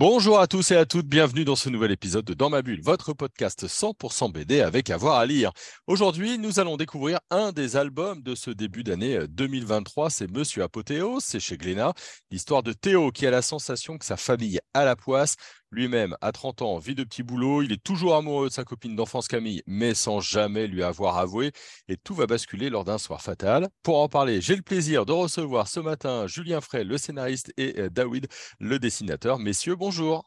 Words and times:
Bonjour 0.00 0.40
à 0.40 0.46
tous 0.46 0.70
et 0.70 0.76
à 0.76 0.86
toutes, 0.86 1.08
bienvenue 1.08 1.44
dans 1.44 1.56
ce 1.56 1.68
nouvel 1.68 1.90
épisode 1.90 2.24
de 2.24 2.32
Dans 2.32 2.48
ma 2.48 2.62
bulle, 2.62 2.80
votre 2.80 3.12
podcast 3.12 3.66
100% 3.66 4.32
BD 4.32 4.62
avec 4.62 4.88
avoir 4.88 5.18
à 5.18 5.26
lire. 5.26 5.52
Aujourd'hui, 5.86 6.38
nous 6.38 6.58
allons 6.58 6.78
découvrir 6.78 7.20
un 7.28 7.52
des 7.52 7.76
albums 7.76 8.22
de 8.22 8.34
ce 8.34 8.50
début 8.50 8.82
d'année 8.82 9.18
2023, 9.28 10.08
c'est 10.08 10.30
Monsieur 10.30 10.62
Apothéos, 10.62 11.20
c'est 11.20 11.38
chez 11.38 11.58
Glénat, 11.58 11.92
l'histoire 12.30 12.62
de 12.62 12.72
Théo 12.72 13.10
qui 13.12 13.26
a 13.26 13.30
la 13.30 13.42
sensation 13.42 13.98
que 13.98 14.06
sa 14.06 14.16
famille 14.16 14.58
a 14.72 14.86
la 14.86 14.96
poisse, 14.96 15.36
lui-même, 15.70 16.16
à 16.20 16.32
30 16.32 16.62
ans, 16.62 16.78
vit 16.78 16.94
de 16.94 17.04
petits 17.04 17.22
boulots, 17.22 17.62
il 17.62 17.72
est 17.72 17.82
toujours 17.82 18.16
amoureux 18.16 18.48
de 18.48 18.52
sa 18.52 18.64
copine 18.64 18.96
d'enfance 18.96 19.28
Camille, 19.28 19.62
mais 19.66 19.94
sans 19.94 20.20
jamais 20.20 20.66
lui 20.66 20.82
avoir 20.82 21.18
avoué, 21.18 21.52
et 21.88 21.96
tout 21.96 22.14
va 22.14 22.26
basculer 22.26 22.70
lors 22.70 22.84
d'un 22.84 22.98
soir 22.98 23.22
fatal. 23.22 23.68
Pour 23.82 24.00
en 24.00 24.08
parler, 24.08 24.40
j'ai 24.40 24.56
le 24.56 24.62
plaisir 24.62 25.06
de 25.06 25.12
recevoir 25.12 25.68
ce 25.68 25.80
matin 25.80 26.26
Julien 26.26 26.60
Frey, 26.60 26.84
le 26.84 26.98
scénariste, 26.98 27.52
et 27.56 27.78
euh, 27.78 27.90
David, 27.90 28.26
le 28.58 28.78
dessinateur. 28.78 29.38
Messieurs, 29.38 29.76
bonjour. 29.76 30.24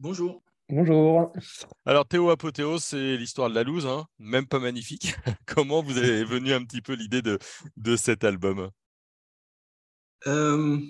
Bonjour. 0.00 0.42
Bonjour. 0.70 1.30
Alors 1.84 2.06
Théo 2.06 2.30
Apothéos, 2.30 2.78
c'est 2.78 3.18
l'histoire 3.18 3.50
de 3.50 3.54
la 3.54 3.64
loose, 3.64 3.86
hein 3.86 4.06
même 4.18 4.46
pas 4.46 4.58
magnifique. 4.58 5.14
Comment 5.46 5.82
vous 5.82 5.98
avez 5.98 6.24
venu 6.24 6.54
un 6.54 6.64
petit 6.64 6.80
peu 6.80 6.94
l'idée 6.94 7.20
de, 7.20 7.38
de 7.76 7.96
cet 7.96 8.24
album? 8.24 8.70
Euh, 10.26 10.80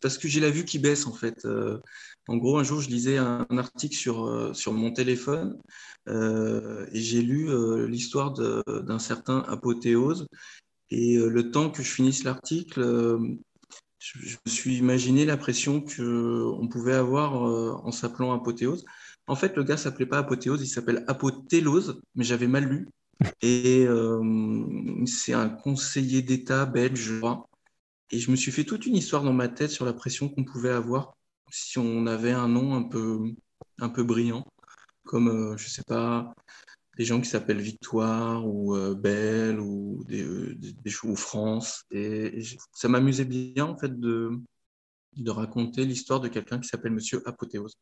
parce, 0.00 0.18
que 0.18 0.28
j'ai 0.28 0.40
la 0.40 0.50
vue 0.50 0.64
qui 0.64 0.78
baisse 0.78 1.06
en 1.06 1.12
fait. 1.12 1.44
Euh, 1.44 1.78
en 2.28 2.36
gros, 2.36 2.58
un 2.58 2.62
jour, 2.62 2.80
je 2.80 2.88
lisais 2.88 3.16
un, 3.16 3.46
article 3.50 3.96
sur, 3.96 4.26
euh, 4.26 4.52
sur 4.52 4.72
mon 4.72 4.92
téléphone 4.92 5.58
euh, 6.08 6.86
et 6.92 7.00
j'ai 7.00 7.22
lu 7.22 7.48
l'histoire 7.88 8.32
d'un 8.32 8.98
certain 8.98 9.40
apothéose. 9.48 10.26
Et 10.90 11.16
le 11.16 11.50
temps 11.50 11.70
que 11.70 11.82
je 11.82 11.90
finisse 11.90 12.24
l'article, 12.24 12.80
je, 13.98 14.36
me 14.44 14.50
suis 14.50 14.76
imaginé 14.78 15.24
la 15.24 15.36
pression 15.36 15.80
qu'on 15.80 16.68
pouvait 16.68 16.94
avoir 16.94 17.34
en 17.34 17.92
s'appelant 17.92 18.32
apothéose. 18.32 18.84
En 19.28 19.36
fait, 19.36 19.56
le 19.56 19.62
gars 19.62 19.76
s'appelait 19.76 20.06
pas 20.06 20.18
apothéose, 20.18 20.62
il 20.62 20.66
s'appelle 20.66 21.04
apotélose, 21.06 22.00
mais 22.16 22.24
j'avais 22.24 22.48
mal 22.48 22.64
lu. 22.64 22.88
Et 23.42 23.86
c'est 25.06 25.32
un 25.32 25.48
conseiller 25.48 26.22
d'État 26.22 26.66
belge, 26.66 26.98
je 26.98 27.18
crois, 27.18 27.49
et 28.10 28.18
je 28.18 28.30
me 28.30 28.36
suis 28.36 28.52
fait 28.52 28.64
toute 28.64 28.86
une 28.86 28.96
histoire 28.96 29.22
dans 29.22 29.32
ma 29.32 29.48
tête 29.48 29.70
sur 29.70 29.84
la 29.84 29.92
pression 29.92 30.28
qu'on 30.28 30.44
pouvait 30.44 30.70
avoir 30.70 31.14
si 31.50 31.78
on 31.78 32.06
avait 32.06 32.32
un 32.32 32.48
nom 32.48 32.74
un 32.74 32.82
peu, 32.82 33.34
un 33.78 33.88
peu 33.88 34.04
brillant, 34.04 34.46
comme, 35.04 35.28
euh, 35.28 35.56
je 35.56 35.68
sais 35.68 35.82
pas, 35.86 36.32
des 36.96 37.04
gens 37.04 37.20
qui 37.20 37.28
s'appellent 37.28 37.60
Victoire 37.60 38.46
ou 38.46 38.76
euh, 38.76 38.94
Belle 38.94 39.60
ou 39.60 40.04
des, 40.06 40.22
euh, 40.22 40.54
des, 40.56 40.92
ou 41.04 41.16
France. 41.16 41.84
Et, 41.90 42.42
ça 42.72 42.88
m'amusait 42.88 43.24
bien, 43.24 43.66
en 43.66 43.76
fait, 43.76 43.98
de, 43.98 44.30
de 45.16 45.30
raconter 45.30 45.84
l'histoire 45.84 46.20
de 46.20 46.28
quelqu'un 46.28 46.58
qui 46.58 46.68
s'appelle 46.68 46.92
Monsieur 46.92 47.22
Apothéose. 47.26 47.76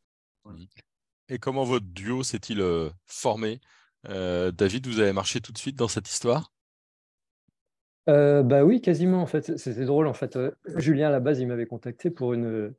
Et 1.28 1.38
comment 1.38 1.64
votre 1.64 1.86
duo 1.86 2.22
s'est-il 2.22 2.64
formé? 3.06 3.60
David, 4.04 4.86
vous 4.86 5.00
avez 5.00 5.12
marché 5.12 5.40
tout 5.40 5.52
de 5.52 5.58
suite 5.58 5.76
dans 5.76 5.88
cette 5.88 6.08
histoire? 6.08 6.50
Euh, 8.08 8.42
bah 8.42 8.64
oui, 8.64 8.80
quasiment 8.80 9.20
en 9.20 9.26
fait. 9.26 9.56
C'était 9.58 9.84
drôle 9.84 10.06
en 10.06 10.14
fait. 10.14 10.36
Euh, 10.36 10.50
Julien 10.76 11.08
à 11.08 11.10
la 11.10 11.20
base, 11.20 11.40
il 11.40 11.46
m'avait 11.46 11.66
contacté 11.66 12.10
pour 12.10 12.32
une. 12.32 12.74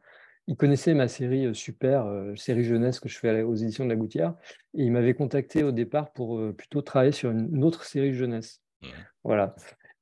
Il 0.47 0.55
connaissait 0.55 0.95
ma 0.95 1.07
série 1.07 1.45
euh, 1.45 1.53
super, 1.53 2.07
série 2.35 2.63
jeunesse 2.63 2.99
que 2.99 3.07
je 3.07 3.19
fais 3.19 3.43
aux 3.43 3.55
éditions 3.55 3.85
de 3.85 3.89
la 3.89 3.95
Gouttière, 3.95 4.33
et 4.73 4.83
il 4.83 4.91
m'avait 4.91 5.13
contacté 5.13 5.63
au 5.63 5.71
départ 5.71 6.11
pour 6.11 6.41
plutôt 6.53 6.81
travailler 6.81 7.11
sur 7.11 7.29
une, 7.31 7.63
autre 7.63 7.83
série 7.83 8.13
jeunesse. 8.13 8.61
Mmh. 8.81 8.87
Voilà. 9.23 9.55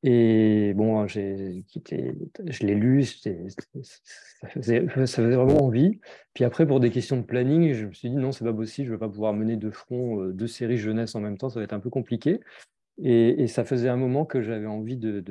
Et 0.04 0.74
bon, 0.76 1.06
j'ai 1.08 1.66
quitté, 1.68 2.14
je 2.46 2.66
l'ai 2.66 2.76
lu, 2.76 3.04
ça 3.04 3.32
faisait, 4.48 4.88
ça 4.88 5.24
faisait 5.24 5.36
vraiment 5.36 5.66
envie. 5.66 6.00
Puis 6.34 6.46
après, 6.46 6.66
pour 6.66 6.80
des 6.80 6.92
questions 6.92 7.18
de 7.18 7.24
planning, 7.24 7.74
je 7.74 7.88
me 7.88 7.92
suis 7.92 8.10
dit 8.10 8.16
non, 8.16 8.32
c'est 8.32 8.46
pas 8.46 8.54
possible, 8.54 8.88
je 8.88 8.94
ne 8.94 8.96
vais 8.98 9.00
pas 9.00 9.10
pouvoir 9.10 9.34
mener 9.34 9.58
de 9.58 9.72
front 9.72 10.24
deux 10.28 10.48
séries 10.48 10.78
jeunesse 10.78 11.16
en 11.16 11.20
même 11.20 11.38
temps, 11.38 11.50
ça 11.50 11.60
va 11.60 11.64
être 11.64 11.74
un 11.74 11.80
peu 11.80 11.90
compliqué. 11.90 12.40
Et, 13.00 13.48
ça 13.48 13.64
faisait 13.64 13.90
un 13.90 13.98
moment 13.98 14.26
que 14.26 14.42
j'avais 14.42 14.66
envie 14.66 14.98
de, 14.98 15.24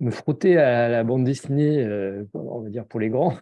me, 0.00 0.10
frotter 0.10 0.58
à 0.58 0.88
la 0.88 1.04
bande 1.04 1.24
dessinée, 1.24 1.82
euh, 1.84 2.24
on 2.34 2.60
va 2.60 2.68
dire 2.68 2.86
pour 2.86 3.00
les 3.00 3.08
grands. 3.08 3.36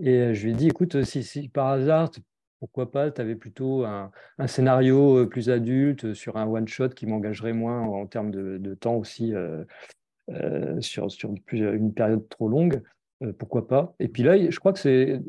Et 0.00 0.16
euh, 0.18 0.34
je 0.34 0.44
lui 0.44 0.52
ai 0.52 0.54
dit, 0.54 0.68
écoute, 0.68 1.02
si, 1.02 1.48
par 1.48 1.68
hasard, 1.68 2.10
pourquoi 2.60 2.90
pas, 2.90 3.10
tu 3.10 3.20
avais 3.20 3.34
plutôt 3.34 3.84
un, 3.84 4.10
scénario 4.46 5.18
euh, 5.18 5.28
plus 5.28 5.50
adulte 5.50 6.14
sur 6.14 6.36
un 6.36 6.46
one-shot 6.46 6.90
qui 6.90 7.06
m'engagerait 7.06 7.52
moins 7.52 7.80
en, 7.80 8.06
termes 8.06 8.30
de, 8.30 8.74
temps 8.74 8.94
aussi 8.94 9.32
sur, 10.80 11.10
sur 11.10 11.34
une 11.52 11.92
période 11.92 12.28
trop 12.28 12.48
longue, 12.48 12.80
pourquoi 13.38 13.66
pas 13.66 13.94
Et 13.98 14.08
puis 14.08 14.22
là, 14.22 14.38
je 14.38 14.58
crois 14.58 14.72
que 14.72 14.78
c'est 14.78 15.20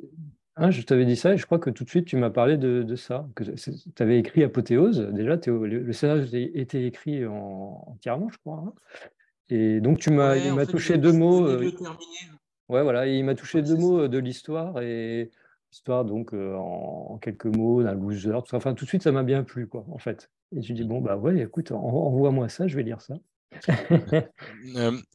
Hein, 0.55 0.69
je 0.69 0.83
t'avais 0.83 1.05
dit 1.05 1.15
ça 1.15 1.33
et 1.33 1.37
je 1.37 1.45
crois 1.47 1.57
que 1.57 1.71
tout 1.71 1.83
de 1.83 1.89
suite 1.89 2.05
tu 2.05 2.15
m'as 2.15 2.29
parlé 2.29 2.57
de, 2.57 2.95
ça. 2.95 3.27
Tu 3.35 4.03
avais 4.03 4.19
écrit 4.19 4.43
Apothéose, 4.43 4.99
déjà 5.11 5.39
le, 5.47 5.93
scénario 5.93 6.25
était 6.53 6.85
écrit 6.85 7.25
entièrement, 7.25 8.29
je 8.29 8.37
crois. 8.37 8.63
Hein. 8.67 8.73
Et 9.49 9.81
donc 9.81 9.99
tu 9.99 10.11
m'as, 10.11 10.35
il 10.35 10.53
m'a 10.53 10.65
touché 10.65 10.97
deux 10.97 11.11
mots. 11.11 11.47
Euh, 11.47 11.71
ouais, 12.69 12.83
voilà, 12.83 13.07
il 13.07 13.25
m'a 13.25 13.33
touché 13.33 13.61
deux 13.63 13.75
mots 13.75 14.01
euh, 14.01 14.07
de 14.07 14.19
l'histoire 14.19 14.79
et 14.79 15.31
l'histoire 15.71 16.05
donc 16.05 16.33
euh, 16.33 16.55
en, 16.55 17.17
quelques 17.17 17.45
mots 17.45 17.81
d'un 17.81 17.95
loser. 17.95 18.31
Tout, 18.45 18.55
enfin, 18.55 18.75
tout 18.75 18.85
de 18.85 18.89
suite 18.89 19.03
ça 19.03 19.11
m'a 19.11 19.23
bien 19.23 19.43
plu 19.43 19.67
quoi, 19.67 19.85
en 19.91 19.97
fait. 19.97 20.29
Et 20.55 20.61
tu 20.61 20.73
dis 20.73 20.83
bon 20.83 21.01
bah 21.01 21.17
ouais, 21.17 21.39
écoute, 21.39 21.71
envoie-moi 21.71 22.47
ça, 22.47 22.67
je 22.67 22.75
vais 22.75 22.83
lire 22.83 23.01
ça. 23.01 23.15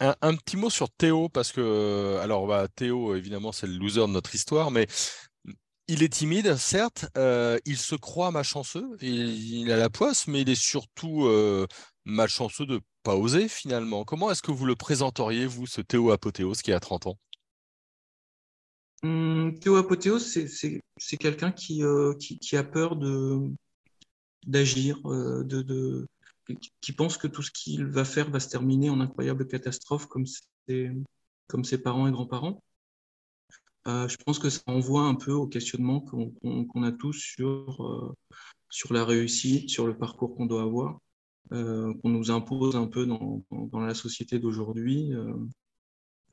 un, 0.00 0.36
petit 0.36 0.56
mot 0.56 0.70
sur 0.70 0.90
Théo, 0.90 1.28
parce 1.28 1.50
que, 1.50 2.18
alors, 2.22 2.46
bah, 2.46 2.68
Théo, 2.72 3.16
évidemment, 3.16 3.50
c'est 3.50 3.66
le 3.66 3.76
loser 3.76 4.02
de 4.02 4.12
notre 4.12 4.32
histoire, 4.32 4.70
mais 4.70 4.86
il 5.88 6.02
est 6.02 6.12
timide, 6.12 6.56
certes, 6.56 7.06
euh, 7.16 7.58
il 7.64 7.78
se 7.78 7.94
croit 7.94 8.30
malchanceux, 8.30 8.96
il, 9.00 9.72
a 9.72 9.76
la 9.78 9.88
poisse, 9.88 10.26
mais 10.26 10.42
il 10.42 10.50
est 10.50 10.60
surtout 10.60 11.24
euh, 11.24 11.66
malchanceux 12.04 12.66
de 12.66 12.80
pas 13.02 13.16
oser 13.16 13.48
finalement. 13.48 14.04
Comment 14.04 14.30
est-ce 14.30 14.42
que 14.42 14.52
vous 14.52 14.66
le 14.66 14.76
présenteriez, 14.76 15.46
vous, 15.46 15.66
ce 15.66 15.80
Théo 15.80 16.10
Apothéos 16.10 16.52
qui 16.62 16.72
a 16.72 16.80
30 16.80 17.06
ans? 17.06 17.18
Hum, 19.02 19.58
Théo 19.60 19.76
Apothéos, 19.76 20.18
c'est 20.18 21.16
quelqu'un 21.18 21.52
qui, 21.52 21.82
euh, 21.82 22.12
a 22.52 22.64
peur 22.64 22.96
d'agir, 24.46 25.00
de, 25.04 26.06
qui 26.82 26.92
pense 26.92 27.16
que 27.16 27.28
tout 27.28 27.42
ce 27.42 27.50
qu'il 27.50 27.86
va 27.86 28.04
faire 28.04 28.30
va 28.30 28.40
se 28.40 28.50
terminer 28.50 28.90
en 28.90 29.00
incroyable 29.00 29.46
catastrophe 29.46 30.06
comme 30.06 30.26
ses 31.64 31.78
parents 31.82 32.06
et 32.06 32.12
grands-parents. 32.12 32.60
Euh, 33.88 34.06
je 34.06 34.16
pense 34.18 34.38
que 34.38 34.50
ça 34.50 34.60
envoie 34.66 35.02
un 35.02 35.14
peu 35.14 35.32
au 35.32 35.46
questionnement 35.46 36.00
qu'on 36.00 36.82
a 36.82 36.92
tous 36.92 37.14
sur, 37.14 37.82
euh, 37.84 38.14
sur 38.68 38.92
la 38.92 39.04
réussite, 39.04 39.70
sur 39.70 39.86
le 39.86 39.96
parcours 39.96 40.36
qu'on 40.36 40.44
doit 40.46 40.62
avoir, 40.62 41.00
euh, 41.52 41.94
qu'on 41.94 42.10
nous 42.10 42.30
impose 42.30 42.76
un 42.76 42.86
peu 42.86 43.06
dans, 43.06 43.42
la 43.72 43.94
société 43.94 44.38
d'aujourd'hui. 44.38 45.12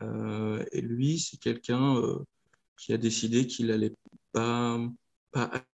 et 0.02 0.82
lui, 0.82 1.20
c'est 1.20 1.38
quelqu'un 1.38 2.02
qui 2.78 2.94
a 2.94 2.98
décidé 2.98 3.48
qu'il 3.48 3.68
n'allait 3.68 3.94
pas, 4.34 4.80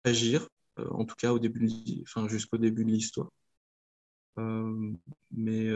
agir, 0.04 0.48
en 0.78 1.06
tout 1.06 1.16
cas 1.16 1.34
jusqu'au 2.28 2.58
début 2.58 2.86
de 2.86 2.92
l'histoire. 2.92 3.30
mais 5.32 5.70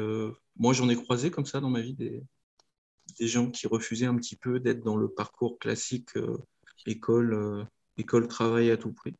moi, 0.56 0.74
j'en 0.74 0.90
ai 0.90 0.96
croisé 0.96 1.32
comme 1.32 1.46
ça 1.46 1.60
dans 1.60 1.70
ma 1.70 1.82
vie 1.82 1.94
des, 1.94 2.24
des 3.20 3.28
gens 3.28 3.50
qui 3.50 3.68
refusaient 3.68 4.06
un 4.06 4.16
petit 4.16 4.36
peu 4.36 4.60
d'être 4.60 4.84
dans 4.84 4.96
le 4.96 5.10
parcours 5.10 5.60
classique 5.60 6.16
euh, 6.16 6.38
école, 6.86 7.34
euh, 7.34 7.64
école, 7.98 8.28
travail 8.28 8.72
à 8.72 8.78
tout 8.78 8.94
prix. 8.94 9.16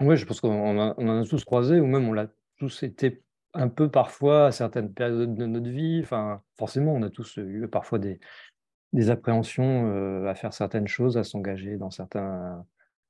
Oui, 0.00 0.16
je 0.16 0.26
pense 0.26 0.40
qu'on 0.40 0.78
en 0.78 1.20
a 1.20 1.26
tous 1.26 1.44
croisé, 1.44 1.80
ou 1.80 1.86
même 1.86 2.08
on 2.08 2.12
l'a 2.12 2.28
tous 2.58 2.82
été 2.82 3.22
un 3.54 3.68
peu 3.68 3.90
parfois 3.90 4.46
à 4.46 4.52
certaines 4.52 4.92
périodes 4.92 5.34
de 5.34 5.46
notre 5.46 5.70
vie. 5.70 6.00
Enfin, 6.02 6.42
forcément, 6.58 6.92
on 6.92 7.02
a 7.02 7.10
tous 7.10 7.36
eu 7.38 7.68
parfois 7.68 7.98
des, 7.98 8.18
des 8.92 9.10
appréhensions 9.10 9.92
euh, 9.92 10.26
à 10.26 10.34
faire 10.34 10.52
certaines 10.52 10.88
choses, 10.88 11.16
à 11.16 11.24
s'engager 11.24 11.76
dans 11.76 11.90
certains. 11.90 12.64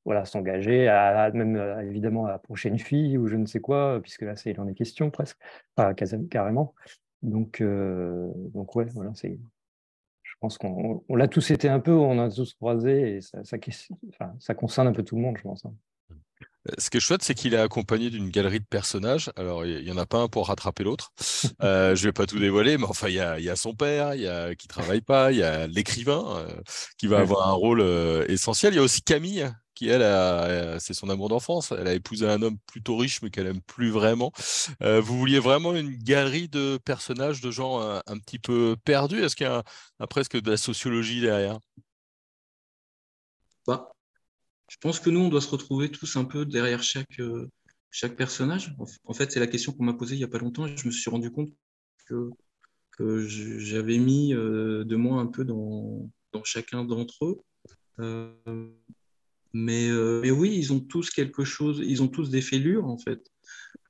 Voilà, 0.04 0.25
s'engager, 0.25 0.88
à, 0.88 1.31
même 1.31 1.56
évidemment 1.87 2.26
à 2.26 2.32
approcher 2.32 2.69
une 2.69 2.81
fille 2.81 3.16
ou 3.16 3.28
je 3.28 3.37
ne 3.37 3.46
sais 3.46 3.60
quoi, 3.60 4.00
puisque 4.02 4.22
là, 4.22 4.34
il 4.46 4.60
en 4.60 4.66
est 4.66 4.75
question 4.75 5.12
presque, 5.12 5.38
pas 5.76 5.94
carrément. 5.94 6.75
Donc, 7.22 7.60
euh, 7.60 8.30
donc 8.52 8.74
ouais, 8.76 8.86
voilà, 8.94 9.12
c'est. 9.14 9.38
Je 10.22 10.32
pense 10.40 10.58
qu'on 10.58 11.04
l'a 11.08 11.28
tous 11.28 11.52
été 11.52 11.69
un 11.69 11.78
peu, 11.78 11.92
on 11.92 12.19
a 12.19 12.28
tous 12.28 12.54
croisé 12.54 13.16
et 13.16 13.20
ça, 13.20 13.44
ça, 13.44 13.58
ça, 14.40 14.54
concerne 14.54 14.88
un 14.88 14.92
peu 14.92 15.04
tout 15.04 15.14
le 15.14 15.22
monde, 15.22 15.36
je 15.38 15.42
pense. 15.42 15.64
Hein. 15.64 15.72
Ce 16.78 16.90
qui 16.90 16.98
est 16.98 17.00
chouette, 17.00 17.22
c'est 17.22 17.34
qu'il 17.34 17.54
est 17.54 17.58
accompagné 17.58 18.08
d'une 18.08 18.30
galerie 18.30 18.60
de 18.60 18.64
personnages. 18.64 19.30
Alors, 19.36 19.66
il 19.66 19.84
n'y 19.84 19.90
en 19.90 19.96
a 19.96 20.06
pas 20.06 20.19
un 20.19 20.28
pour 20.28 20.48
rattraper 20.48 20.84
l'autre. 20.84 21.12
Euh, 21.62 21.94
je 21.94 22.02
ne 22.02 22.08
vais 22.08 22.12
pas 22.12 22.26
tout 22.26 22.38
dévoiler, 22.38 22.76
mais 22.76 22.86
enfin, 22.86 23.08
il 23.08 23.14
y 23.14 23.20
a, 23.20 23.56
son 23.56 23.75
père 23.75 24.14
il 24.14 24.22
y 24.22 24.28
a, 24.28 24.54
qui 24.54 24.66
ne 24.66 24.68
travaille 24.68 25.00
pas, 25.00 25.30
il 25.30 25.38
y 25.38 25.42
a 25.42 25.66
l'écrivain 25.66 26.25
euh, 26.36 26.48
qui 26.98 27.06
va 27.06 27.18
avoir 27.18 27.48
un 27.48 27.52
rôle 27.52 27.80
euh, 27.80 28.25
essentiel. 28.28 28.72
Il 28.72 28.76
y 28.76 28.78
a 28.78 28.82
aussi 28.82 29.02
Camille, 29.02 29.48
qui, 29.74 29.88
elle, 29.88 30.80
c'est 30.80 30.94
son 30.94 31.08
amour 31.08 31.28
d'enfance. 31.28 31.72
Elle 31.72 31.88
a 31.88 31.94
épousé 31.94 32.28
un 32.28 32.42
homme 32.42 32.58
plutôt 32.66 32.96
riche, 32.96 33.22
mais 33.22 33.30
qu'elle 33.30 33.46
aime 33.46 33.62
plus 33.62 33.90
vraiment. 33.90 34.32
vous 34.80 35.19
vouliez 35.19 35.38
vraiment 35.38 35.74
une 35.74 35.96
galerie 35.96 36.48
de 36.48 36.78
personnages, 36.84 37.40
de 37.40 37.50
gens 37.50 37.80
un, 37.80 38.19
petit 38.19 38.38
peu 38.38 38.76
perdus? 38.84 39.22
Est-ce 39.22 39.36
qu'il 39.36 39.46
y 39.46 39.50
a, 39.50 39.62
presque 40.08 40.40
de 40.40 40.50
la 40.50 40.56
sociologie 40.56 41.20
derrière? 41.20 41.58
Bah, 43.66 43.92
je 44.72 44.78
pense 44.80 45.00
que 45.00 45.10
nous, 45.10 45.20
on 45.20 45.28
doit 45.28 45.42
se 45.42 45.50
retrouver 45.50 45.90
tous 45.90 46.16
un 46.16 46.25
peu 46.25 46.46
derrière 46.46 46.82
chaque, 46.82 47.20
euh, 47.20 47.50
chaque 47.90 48.16
personnage. 48.16 48.75
En 49.04 49.12
fait, 49.12 49.30
c'est 49.30 49.38
la 49.38 49.46
question 49.46 49.72
qu'on 49.72 49.84
m'a 49.84 49.92
posée 49.92 50.14
il 50.14 50.18
n'y 50.18 50.25
a 50.25 50.28
pas 50.28 50.38
longtemps 50.38 50.66
je 50.66 50.86
me 50.86 50.90
suis 50.90 51.10
rendu 51.10 51.30
compte 51.30 51.50
que, 52.06 52.30
j'avais 53.26 53.98
mis 53.98 54.32
euh, 54.32 54.84
de 54.84 54.96
moi 54.96 55.20
un 55.20 55.26
peu 55.26 55.44
dans 55.44 56.08
chacun 56.44 56.84
d'entre 56.84 57.25
eux. 57.26 57.40
Euh, 59.54 60.20
mais, 60.22 60.31
oui, 60.31 60.54
ils 60.56 60.72
ont 60.72 60.81
tous 60.81 61.10
quelque 61.10 61.44
chose, 61.44 61.82
ils 61.84 62.02
ont 62.02 62.08
tous 62.08 62.31
des 62.31 62.43
fêlures 62.43 62.87
en 62.87 62.99
fait. 62.99 63.31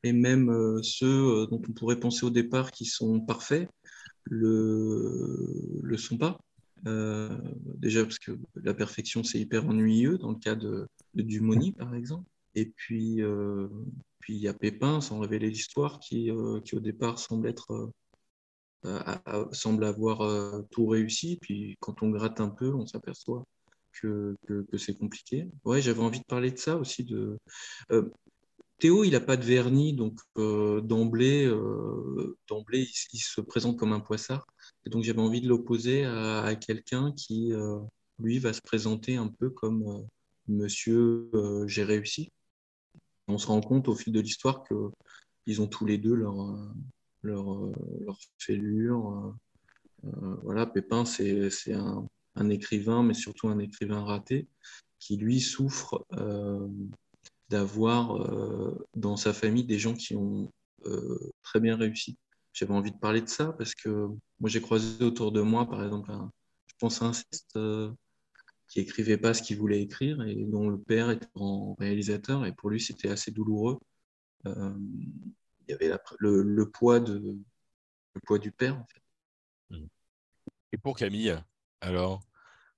Et 0.04 0.12
même 0.12 0.50
ceux 0.82 1.46
dont 1.48 1.62
on 1.68 1.72
pourrait 1.72 2.00
penser 2.00 2.26
au 2.26 2.30
départ 2.30 2.72
qui 2.72 2.84
sont 2.84 3.20
parfaits 3.20 3.68
le, 4.24 5.80
le 5.82 5.96
sont 5.96 6.18
pas. 6.18 6.38
Euh, 6.86 7.38
déjà 7.76 8.02
parce 8.02 8.18
que 8.18 8.32
la 8.56 8.74
perfection, 8.74 9.22
c'est 9.22 9.38
hyper 9.38 9.68
ennuyeux 9.68 10.18
dans 10.18 10.30
le 10.32 10.38
cas 10.38 10.54
de, 10.54 10.88
de 11.14 11.22
Dumoni, 11.22 11.72
par 11.72 11.94
exemple. 11.94 12.28
Et 12.54 12.66
puis, 12.66 13.22
euh, 13.22 13.68
puis 14.18 14.34
il 14.34 14.40
y 14.40 14.48
a 14.48 14.54
Pépin, 14.54 15.00
sans 15.00 15.20
révéler 15.20 15.48
l'histoire, 15.48 16.00
qui, 16.00 16.30
euh, 16.30 16.60
qui 16.60 16.74
au 16.74 16.80
départ 16.80 17.18
semble 17.18 17.48
être 17.48 17.90
semble 19.52 19.84
avoir 19.84 20.28
tout 20.70 20.86
réussi. 20.86 21.38
Puis 21.40 21.76
quand 21.78 22.02
on 22.02 22.10
gratte 22.10 22.40
un 22.40 22.48
peu, 22.48 22.74
on 22.74 22.84
s'aperçoit 22.84 23.44
que, 24.00 24.36
que, 24.46 24.62
que 24.62 24.78
c'est 24.78 24.94
compliqué. 24.94 25.48
Ouais, 25.64 25.80
j'avais 25.80 26.00
envie 26.00 26.20
de 26.20 26.24
parler 26.24 26.50
de 26.50 26.58
ça 26.58 26.76
aussi. 26.76 27.04
De, 27.04 27.38
Théo, 28.78 29.04
il 29.04 29.12
n'a 29.12 29.20
pas 29.20 29.36
de 29.36 29.44
vernis, 29.44 29.92
donc 29.94 30.18
d'emblée, 30.34 31.48
d'emblée, 32.48 32.88
il, 33.12 33.20
se 33.20 33.40
présente 33.40 33.78
comme 33.78 33.92
un 33.92 34.00
poissard. 34.00 34.44
Et 34.84 34.90
donc 34.90 35.04
j'avais 35.04 35.20
envie 35.20 35.40
de 35.40 35.48
l'opposer 35.48 36.04
à, 36.04 36.54
quelqu'un 36.56 37.12
qui, 37.12 37.52
euh, 37.52 37.78
lui, 38.18 38.38
va 38.38 38.52
se 38.52 38.60
présenter 38.60 39.16
un 39.16 39.28
peu 39.28 39.50
comme 39.50 39.82
euh, 39.86 40.02
Monsieur 40.48 41.30
euh, 41.34 41.66
J'ai 41.68 41.84
réussi. 41.84 42.32
On 43.28 43.38
se 43.38 43.46
rend 43.46 43.60
compte 43.60 43.88
au 43.88 43.94
fil 43.94 44.12
de 44.12 44.20
l'histoire 44.20 44.64
qu'ils 44.64 45.62
ont 45.62 45.68
tous 45.68 45.86
les 45.86 45.98
deux 45.98 46.14
leur, 46.14 46.34
leur, 47.22 47.70
leur 48.00 48.18
fêlure. 48.38 49.36
voilà, 50.02 50.66
Pépin, 50.66 51.04
c'est 51.04 51.72
un, 51.72 52.04
un, 52.34 52.50
écrivain, 52.50 53.02
mais 53.02 53.14
surtout 53.14 53.48
un 53.48 53.58
écrivain 53.58 54.02
raté, 54.04 54.46
qui 54.98 55.16
lui 55.16 55.40
souffre 55.40 56.06
d'avoir 57.48 58.30
dans 58.94 59.16
sa 59.16 59.32
famille 59.32 59.64
des 59.64 59.78
gens 59.78 59.94
qui 59.94 60.14
ont 60.14 60.50
très 61.42 61.60
bien 61.60 61.76
réussi 61.76 62.16
j'avais 62.52 62.74
envie 62.74 62.92
de 62.92 62.98
parler 62.98 63.20
de 63.20 63.28
ça 63.28 63.52
parce 63.52 63.74
que 63.74 64.08
moi 64.40 64.50
j'ai 64.50 64.60
croisé 64.60 65.04
autour 65.04 65.32
de 65.32 65.40
moi, 65.40 65.68
par 65.68 65.82
exemple, 65.82 66.12
je 66.66 66.74
pense 66.78 67.02
à 67.02 67.06
un 67.06 67.12
ceste 67.12 67.56
euh, 67.56 67.90
qui 68.68 68.80
écrivait 68.80 69.16
pas 69.16 69.34
ce 69.34 69.42
qu'il 69.42 69.56
voulait 69.56 69.82
écrire 69.82 70.22
et 70.22 70.34
dont 70.34 70.68
le 70.68 70.78
père 70.78 71.10
était 71.10 71.26
en 71.34 71.74
réalisateur 71.78 72.44
et 72.44 72.52
pour 72.52 72.70
lui 72.70 72.80
c'était 72.80 73.08
assez 73.08 73.30
douloureux. 73.30 73.78
Euh, 74.46 74.74
il 75.66 75.70
y 75.70 75.74
avait 75.74 75.92
le, 76.18 76.64
poids 76.64 76.98
le 76.98 77.40
poids 78.26 78.38
du 78.38 78.52
père 78.52 78.76
en 78.76 78.86
fait. 78.86 79.78
Et 80.72 80.78
pour 80.78 80.96
Camille, 80.96 81.36
alors 81.82 82.22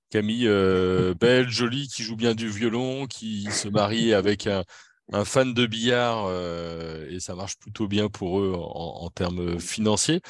Camille, 0.09 0.47
euh, 0.47 1.13
belle, 1.19 1.49
jolie, 1.49 1.87
qui 1.87 2.03
joue 2.03 2.15
bien 2.15 2.35
du 2.35 2.49
violon, 2.49 3.07
qui 3.07 3.45
se 3.51 3.67
marie 3.67 4.13
avec 4.13 4.47
un, 4.47 4.63
un 5.11 5.25
fan 5.25 5.53
de 5.53 5.65
billard 5.65 6.25
euh, 6.27 7.07
et 7.09 7.19
ça 7.19 7.35
marche 7.35 7.57
plutôt 7.57 7.87
bien 7.87 8.09
pour 8.09 8.39
eux 8.39 8.53
en, 8.55 9.09
termes 9.09 9.59
financiers. 9.59 10.21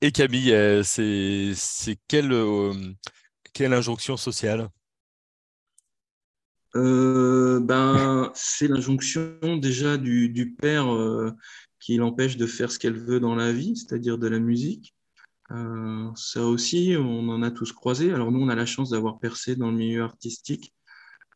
Et 0.00 0.12
Camille, 0.12 0.52
euh, 0.52 0.82
c'est 0.82 1.98
quelle, 2.08 2.34
quelle 3.52 3.72
injonction 3.74 4.16
sociale? 4.16 4.68
Ben, 6.74 8.30
C'est 8.34 8.68
l'injonction 8.68 9.56
déjà 9.56 9.96
du, 9.96 10.28
du 10.28 10.52
père 10.52 10.86
qui 11.78 11.96
l'empêche 11.96 12.36
de 12.36 12.46
faire 12.46 12.70
ce 12.70 12.78
qu'elle 12.78 12.98
veut 12.98 13.20
dans 13.20 13.34
la 13.34 13.52
vie, 13.52 13.76
c'est-à-dire 13.76 14.18
de 14.18 14.28
la 14.28 14.38
musique. 14.38 14.94
Ça 16.14 16.44
aussi, 16.46 16.94
on 16.98 17.28
en 17.28 17.42
a 17.42 17.50
tous 17.50 17.72
croisé. 17.72 18.12
Alors 18.12 18.30
nous, 18.30 18.40
on 18.40 18.48
a 18.48 18.54
la 18.54 18.66
chance 18.66 18.90
d'avoir 18.90 19.18
percé 19.18 19.56
dans 19.56 19.70
le 19.70 19.76
milieu 19.76 20.02
artistique. 20.02 20.74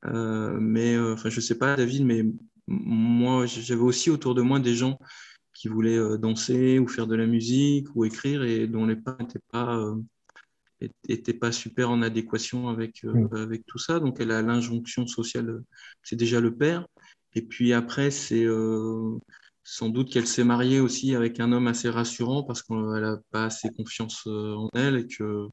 mais 0.04 0.98
enfin, 0.98 1.30
je 1.30 1.40
sais 1.40 1.58
pas, 1.58 1.76
David, 1.76 2.04
mais 2.04 2.24
moi, 2.66 3.46
j'avais 3.46 3.80
aussi 3.80 4.10
autour 4.10 4.34
de 4.34 4.42
moi 4.42 4.60
des 4.60 4.74
gens 4.74 4.98
qui 5.52 5.68
voulaient 5.68 5.98
euh, 5.98 6.18
danser 6.18 6.78
ou 6.78 6.88
faire 6.88 7.06
de 7.06 7.14
la 7.14 7.26
musique 7.26 7.88
ou 7.94 8.04
écrire 8.04 8.42
et 8.42 8.66
dont 8.66 8.86
les 8.86 8.96
pas 8.96 9.16
n'étaient 9.20 9.38
pas, 9.50 9.76
euh, 9.78 9.96
pas 11.40 11.52
super 11.52 11.90
en 11.90 12.02
adéquation 12.02 12.68
avec, 12.68 13.04
euh, 13.04 13.28
avec 13.32 13.64
tout 13.66 13.78
ça. 13.78 14.00
Donc, 14.00 14.20
elle 14.20 14.32
a 14.32 14.42
l'injonction 14.42 15.06
sociale, 15.06 15.62
c'est 16.02 16.16
déjà 16.16 16.40
le 16.40 16.54
père. 16.54 16.86
Et 17.34 17.42
puis 17.42 17.72
après, 17.72 18.10
c'est 18.10 18.46
sans 19.64 19.88
doute 19.88 20.10
qu'elle 20.10 20.26
s'est 20.26 20.44
mariée 20.44 20.80
aussi 20.80 21.14
avec 21.14 21.40
un 21.40 21.50
homme 21.52 21.66
assez 21.66 21.88
rassurant 21.88 22.44
parce 22.44 22.62
qu'elle 22.62 23.00
n'a 23.00 23.18
pas 23.30 23.46
assez 23.46 23.70
confiance 23.70 24.26
en 24.26 24.68
elle 24.74 24.96
et 24.96 25.06
que 25.06 25.48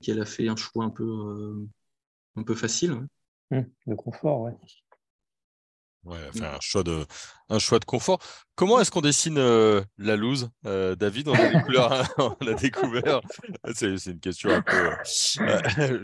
qu'elle 0.00 0.20
a 0.20 0.24
fait 0.24 0.48
un 0.48 0.56
choix 0.56 0.84
un 0.84 0.90
peu, 0.90 1.66
peu 2.46 2.54
facile. 2.54 3.06
Mm. 3.50 3.60
De 3.86 3.94
confort, 3.94 4.40
ouais. 4.40 4.56
Ouais, 6.04 6.18
enfin, 6.34 6.56
un 6.56 6.60
choix 6.60 6.82
de, 6.82 7.04
un 7.48 7.58
choix 7.60 7.78
de 7.78 7.84
confort. 7.84 8.18
Comment 8.56 8.80
est-ce 8.80 8.90
qu'on 8.90 9.00
dessine 9.00 9.38
euh, 9.38 9.82
la 9.98 10.16
loose, 10.16 10.50
euh, 10.66 10.96
David? 10.96 11.28
On 11.28 11.34
a, 11.34 11.48
des 11.48 11.62
couleurs, 11.62 12.14
on 12.18 12.46
a 12.46 12.54
découvert. 12.54 13.20
C'est, 13.72 13.94
une 14.06 14.18
question 14.18 14.50
un 14.50 14.62
peu, 14.62 14.90
euh, 15.40 16.02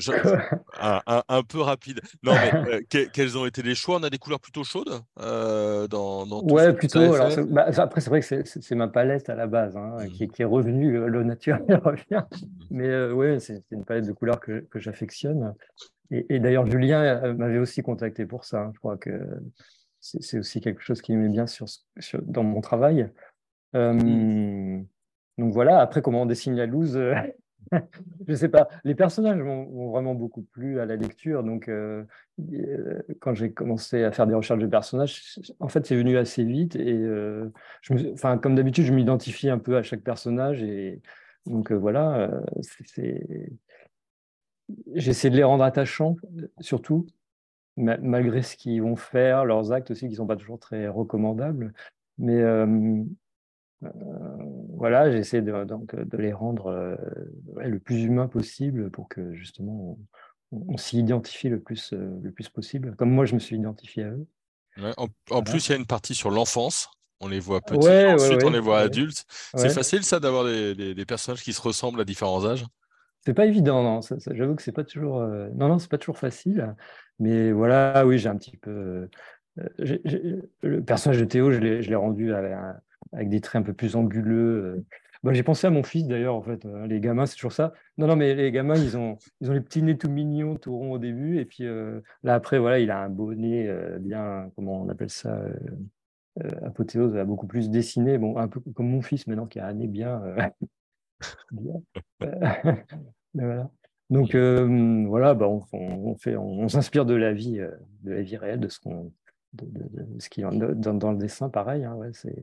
un, 1.28 1.42
peu 1.42 1.60
rapide. 1.60 2.00
Non, 2.22 2.32
mais 2.32 2.84
quels 3.12 3.36
ont 3.36 3.44
été 3.44 3.62
les 3.62 3.74
choix? 3.74 3.96
On 3.96 4.02
a 4.04 4.10
des 4.10 4.18
couleurs 4.18 4.38
plutôt 4.40 4.62
chaudes 4.62 5.00
dans, 5.16 6.26
dans 6.26 6.42
Ouais, 6.44 6.72
plutôt. 6.72 7.14
Alors, 7.14 7.30
bah, 7.48 7.66
après, 7.76 8.00
c'est 8.00 8.10
vrai 8.10 8.20
que 8.20 8.44
c'est, 8.44 8.74
ma 8.76 8.88
palette 8.88 9.28
à 9.28 9.34
la 9.34 9.48
base 9.48 9.76
hein, 9.76 9.96
mmh. 9.98 10.08
qui, 10.10 10.28
qui, 10.28 10.42
est 10.42 10.46
revenue. 10.46 11.06
Le 11.08 11.24
naturel 11.24 11.80
revient. 11.84 12.22
Mmh. 12.30 12.46
Mais 12.70 13.10
ouais, 13.10 13.40
c'est, 13.40 13.64
une 13.72 13.84
palette 13.84 14.06
de 14.06 14.12
couleurs 14.12 14.38
que, 14.38 14.64
que 14.70 14.78
j'affectionne. 14.78 15.54
Et, 16.10 16.38
d'ailleurs, 16.38 16.66
Julien 16.66 17.34
m'avait 17.34 17.58
aussi 17.58 17.82
contacté 17.82 18.24
pour 18.24 18.44
ça. 18.44 18.60
Hein. 18.60 18.70
Je 18.74 18.78
crois 18.78 18.96
que 18.96 19.10
c'est 20.20 20.38
aussi 20.38 20.60
quelque 20.60 20.82
chose 20.82 21.02
qui 21.02 21.12
m'aimait 21.12 21.28
bien 21.28 21.46
sur, 21.46 21.66
dans 22.22 22.42
mon 22.42 22.60
travail. 22.60 23.10
Mmh. 23.74 24.82
Donc 25.38 25.52
voilà, 25.52 25.80
après, 25.80 26.02
comment 26.02 26.22
on 26.22 26.26
dessine 26.26 26.56
la 26.56 26.66
loose 26.66 26.96
euh, 26.96 27.14
Je 27.72 28.32
ne 28.32 28.34
sais 28.34 28.48
pas. 28.48 28.68
Les 28.84 28.94
personnages 28.94 29.40
m'ont 29.40 29.90
vraiment 29.90 30.14
beaucoup 30.14 30.42
plu 30.42 30.80
à 30.80 30.86
la 30.86 30.96
lecture. 30.96 31.44
Donc, 31.44 31.68
euh, 31.68 32.04
euh, 32.52 33.00
quand 33.20 33.34
j'ai 33.34 33.52
commencé 33.52 34.02
à 34.04 34.10
faire 34.10 34.26
des 34.26 34.34
recherches 34.34 34.60
de 34.60 34.66
personnages, 34.66 35.38
en 35.60 35.68
fait, 35.68 35.86
c'est 35.86 35.96
venu 35.96 36.16
assez 36.16 36.44
vite. 36.44 36.76
Et 36.76 36.96
je 37.82 37.94
me, 37.94 38.12
enfin, 38.12 38.36
comme 38.38 38.54
d'habitude, 38.56 38.84
je 38.84 38.92
m'identifie 38.92 39.48
un 39.48 39.58
peu 39.58 39.76
à 39.76 39.82
chaque 39.82 40.02
personnage. 40.02 40.62
Et 40.62 41.00
donc, 41.46 41.70
voilà, 41.72 42.30
j'essaie 44.94 45.30
de 45.30 45.36
les 45.36 45.44
rendre 45.44 45.62
attachants, 45.62 46.16
surtout 46.60 47.06
malgré 47.78 48.42
ce 48.42 48.56
qu'ils 48.56 48.82
vont 48.82 48.96
faire, 48.96 49.44
leurs 49.44 49.72
actes 49.72 49.90
aussi 49.90 50.06
qui 50.06 50.12
ne 50.12 50.16
sont 50.16 50.26
pas 50.26 50.36
toujours 50.36 50.58
très 50.58 50.88
recommandables. 50.88 51.72
Mais 52.18 52.40
euh, 52.40 53.04
euh, 53.84 53.88
voilà, 54.74 55.10
j'essaie 55.10 55.40
de, 55.40 55.64
donc, 55.64 55.94
de 55.94 56.16
les 56.16 56.32
rendre 56.32 56.66
euh, 56.66 56.96
le 57.56 57.78
plus 57.78 58.02
humain 58.02 58.26
possible 58.26 58.90
pour 58.90 59.08
que 59.08 59.32
justement 59.34 59.98
on, 60.50 60.76
s'y 60.76 60.98
identifie 60.98 61.48
le 61.48 61.60
plus, 61.60 61.92
le 61.92 62.30
plus 62.32 62.48
possible, 62.48 62.96
comme 62.96 63.10
moi 63.10 63.24
je 63.24 63.34
me 63.34 63.38
suis 63.38 63.56
identifié 63.56 64.04
à 64.04 64.10
eux. 64.10 64.26
en, 65.30 65.42
plus, 65.42 65.68
il 65.68 65.70
y 65.70 65.74
a 65.74 65.78
une 65.78 65.86
partie 65.86 66.14
sur 66.14 66.30
l'enfance. 66.30 66.90
On 67.20 67.26
les 67.26 67.40
voit 67.40 67.60
petits, 67.60 67.88
ensuite 67.88 68.44
on 68.44 68.50
les 68.50 68.60
voit 68.60 68.78
adultes. 68.78 69.24
C'est 69.54 69.70
facile 69.70 70.04
ça 70.04 70.20
d'avoir 70.20 70.44
des, 70.44 70.94
des, 70.94 71.04
personnages 71.04 71.42
qui 71.42 71.52
se 71.52 71.60
ressemblent 71.60 72.00
à 72.00 72.04
différents 72.04 72.46
âges? 72.46 72.64
C'est 73.28 73.34
pas 73.34 73.44
évident, 73.44 73.82
non. 73.82 74.00
J'avoue 74.30 74.54
que 74.54 74.62
c'est 74.62 74.72
pas 74.72 74.84
toujours. 74.84 75.20
Non, 75.20 75.68
non, 75.68 75.78
c'est 75.78 75.90
pas 75.90 75.98
toujours 75.98 76.16
facile. 76.16 76.74
Mais 77.18 77.52
voilà, 77.52 78.06
oui, 78.06 78.16
j'ai 78.16 78.30
un 78.30 78.36
petit 78.36 78.56
peu. 78.56 79.06
Euh, 79.58 80.38
le 80.62 80.82
personnage 80.82 81.20
de 81.20 81.26
Théo, 81.26 81.52
je 81.52 81.58
l'ai 81.58 81.94
rendu 81.94 82.32
avec, 82.32 83.28
des 83.28 83.42
traits 83.42 83.60
un 83.60 83.64
peu 83.64 83.74
plus 83.74 83.96
anguleux. 83.96 84.82
Bah, 85.22 85.34
j'ai 85.34 85.42
pensé 85.42 85.66
à 85.66 85.70
mon 85.70 85.82
fils 85.82 86.06
d'ailleurs, 86.06 86.34
en 86.34 86.42
fait. 86.42 86.64
Euh, 86.64 86.86
les 86.86 87.00
gamins, 87.00 87.26
c'est 87.26 87.34
toujours 87.34 87.52
ça. 87.52 87.74
Non, 87.98 88.06
non, 88.06 88.16
mais 88.16 88.34
les 88.34 88.50
gamins, 88.50 88.76
ils 88.76 88.96
ont, 88.96 89.18
ils 89.42 89.50
ont 89.50 89.52
les 89.52 89.60
petits 89.60 89.82
nez 89.82 89.98
tout 89.98 90.08
mignons, 90.08 90.56
tout 90.56 90.74
ronds 90.74 90.92
au 90.92 90.98
début. 90.98 91.38
Et 91.38 91.44
puis 91.44 91.66
euh, 91.66 92.00
là, 92.22 92.34
après, 92.34 92.58
voilà, 92.58 92.78
il 92.78 92.90
a 92.90 93.02
un 93.02 93.10
beau 93.10 93.34
nez 93.34 93.68
euh, 93.68 93.98
bien, 93.98 94.50
comment 94.56 94.80
on 94.80 94.88
appelle 94.88 95.10
ça 95.10 95.38
Apothéose, 96.64 97.14
beaucoup 97.26 97.46
plus 97.46 97.68
dessiné. 97.68 98.16
Bon, 98.16 98.38
un 98.38 98.48
peu 98.48 98.60
comme 98.74 98.88
mon 98.88 99.02
fils 99.02 99.26
maintenant, 99.26 99.46
qui 99.46 99.58
a 99.58 99.66
un 99.66 99.74
nez 99.74 99.88
bien. 99.88 100.22
voilà. 103.34 103.70
Donc 104.10 104.34
voilà, 104.34 105.34
bah, 105.34 105.48
on, 105.48 105.62
on, 105.72 106.14
fait, 106.16 106.36
on, 106.36 106.68
s'inspire 106.68 107.04
de 107.04 107.14
la 107.14 107.32
vie, 107.32 107.58
de 108.02 108.12
la 108.12 108.22
vie 108.22 108.36
réelle, 108.36 108.60
de 108.60 108.68
ce 108.68 108.80
qu'on, 108.80 109.12
de, 109.52 109.68
ce 110.18 110.28
qui 110.30 110.40
dans, 110.42 110.94
dans, 110.94 111.12
le 111.12 111.18
dessin, 111.18 111.50
pareil. 111.50 111.84
Hein, 111.84 111.94
ouais, 111.94 112.10
c'est 112.12 112.42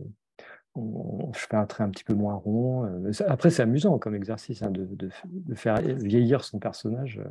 je 0.75 1.39
fais 1.39 1.55
un 1.55 1.65
trait 1.65 1.83
un 1.83 1.89
petit 1.89 2.03
peu 2.03 2.13
moins 2.13 2.35
rond. 2.35 2.85
Euh, 2.85 3.11
après, 3.27 3.49
c'est 3.49 3.61
amusant 3.61 3.97
comme 3.97 4.15
exercice 4.15 4.61
hein, 4.61 4.71
de, 4.71 5.09
faire 5.55 5.81
vieillir 5.81 6.43
son 6.43 6.59
personnage. 6.59 7.21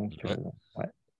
Euh. 0.00 0.04
Euh, 0.26 0.36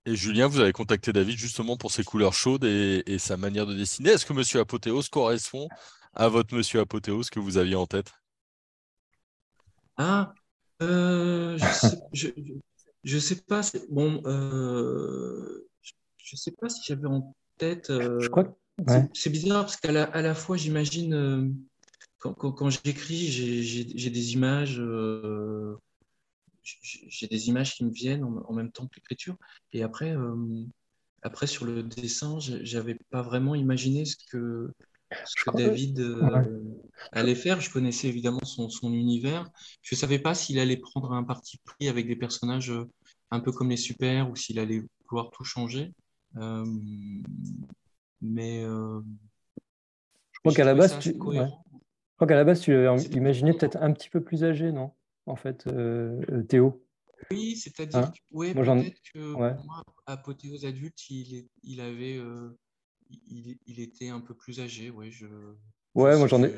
et 0.05 0.15
Julien, 0.15 0.47
vous 0.47 0.59
avez 0.59 0.71
contacté 0.71 1.11
David 1.11 1.37
justement 1.37 1.75
pour 1.77 1.91
ses 1.91 2.03
couleurs 2.03 2.33
chaudes 2.33 2.63
et, 2.63 3.17
sa 3.17 3.35
manière 3.37 3.65
de 3.65 3.73
dessiner. 3.73 4.11
Est-ce 4.11 4.25
que 4.25 4.33
Monsieur 4.33 4.59
Apothéose 4.59 5.09
correspond 5.09 5.67
à 6.13 6.29
votre 6.29 6.55
Monsieur 6.55 6.79
Apothéose 6.79 7.29
que 7.29 7.39
vous 7.39 7.57
aviez 7.57 7.75
en 7.75 7.87
tête? 7.87 8.13
Ah, 9.97 10.33
je 10.79 11.57
sais, 11.73 12.31
je, 13.03 13.19
sais 13.19 13.35
pas. 13.35 13.61
Bon, 13.89 14.21
je 16.17 16.35
sais 16.35 16.51
pas 16.51 16.69
si 16.69 16.81
j'avais 16.85 17.07
en 17.07 17.35
tête. 17.57 17.87
Je 17.89 18.27
crois 18.27 18.57
c'est 19.13 19.29
bizarre 19.29 19.65
parce 19.65 19.77
qu'à 19.77 19.91
la, 19.91 20.03
à 20.03 20.21
la 20.21 20.35
fois, 20.35 20.57
j'imagine, 20.57 21.13
euh, 21.13 21.49
quand, 22.19 22.33
quand, 22.33 22.69
j'écris, 22.69 23.27
j'ai 23.27 24.09
des 24.09 24.33
images, 24.33 24.79
euh, 24.79 25.75
j'ai 26.63 27.27
des 27.27 27.47
images 27.47 27.75
qui 27.75 27.85
me 27.85 27.91
viennent 27.91 28.23
en, 28.23 28.53
même 28.53 28.71
temps 28.71 28.87
que 28.87 28.95
l'écriture. 28.95 29.37
Et 29.73 29.83
après, 29.83 30.15
euh, 30.15 30.35
après, 31.21 31.47
sur 31.47 31.65
le 31.65 31.83
dessin, 31.83 32.37
j'avais 32.39 32.95
pas 33.09 33.21
vraiment 33.21 33.55
imaginé 33.55 34.05
ce 34.05 34.15
que, 34.29 34.71
ce 35.25 35.43
que 35.43 35.55
David 35.55 36.03
allait 37.11 37.35
faire. 37.35 37.61
Je 37.61 37.71
connaissais 37.71 38.07
évidemment 38.07 38.43
son, 38.43 38.69
son 38.69 38.93
univers. 38.93 39.49
Je 39.81 39.95
savais 39.95 40.19
pas 40.19 40.33
s'il 40.33 40.59
allait 40.59 40.77
prendre 40.77 41.13
un 41.13 41.23
parti 41.23 41.57
pris 41.63 41.87
avec 41.87 42.07
des 42.07 42.15
personnages 42.15 42.73
un 43.31 43.39
peu 43.39 43.51
comme 43.51 43.69
les 43.69 43.77
super 43.77 44.29
ou 44.29 44.35
s'il 44.35 44.59
allait 44.59 44.83
vouloir 45.09 45.29
tout 45.31 45.43
changer. 45.43 45.93
Mais 48.21 48.63
euh, 48.63 49.01
je 50.31 50.39
crois 50.39 50.53
qu'à 50.53 50.65
la 50.65 50.73
base, 50.73 50.97
tu, 50.99 51.09
je 51.09 51.17
crois 51.17 52.27
qu'à 52.27 52.35
la 52.35 52.43
base, 52.43 52.61
tu 52.61 52.71
l'avais 52.73 53.03
imaginé 53.09 53.53
peut-être 53.53 53.77
un 53.77 53.91
petit 53.93 54.09
peu 54.09 54.21
plus 54.21 54.43
âgé, 54.43 54.71
non 54.71 54.91
En 55.25 55.35
fait, 55.35 55.67
euh, 55.67 56.19
euh, 56.31 56.43
Théo? 56.43 56.83
Oui, 57.31 57.55
c'est-à-dire 57.55 57.99
hein? 57.99 58.11
que, 58.31 58.53
peut-être 58.53 59.01
que 59.13 59.19
moi, 59.33 59.83
apothéose 60.05 60.65
adulte, 60.65 61.09
il, 61.09 61.47
il 61.63 61.81
avait, 61.81 62.19
il, 63.09 63.57
il, 63.65 63.79
était 63.79 64.09
un 64.09 64.19
peu 64.19 64.33
plus 64.33 64.59
âgé. 64.59 64.89
Ouais, 64.89 65.09
je, 65.11 65.27
ouais 65.95 66.17
moi 66.17 66.27
j'en 66.27 66.43
ai. 66.43 66.53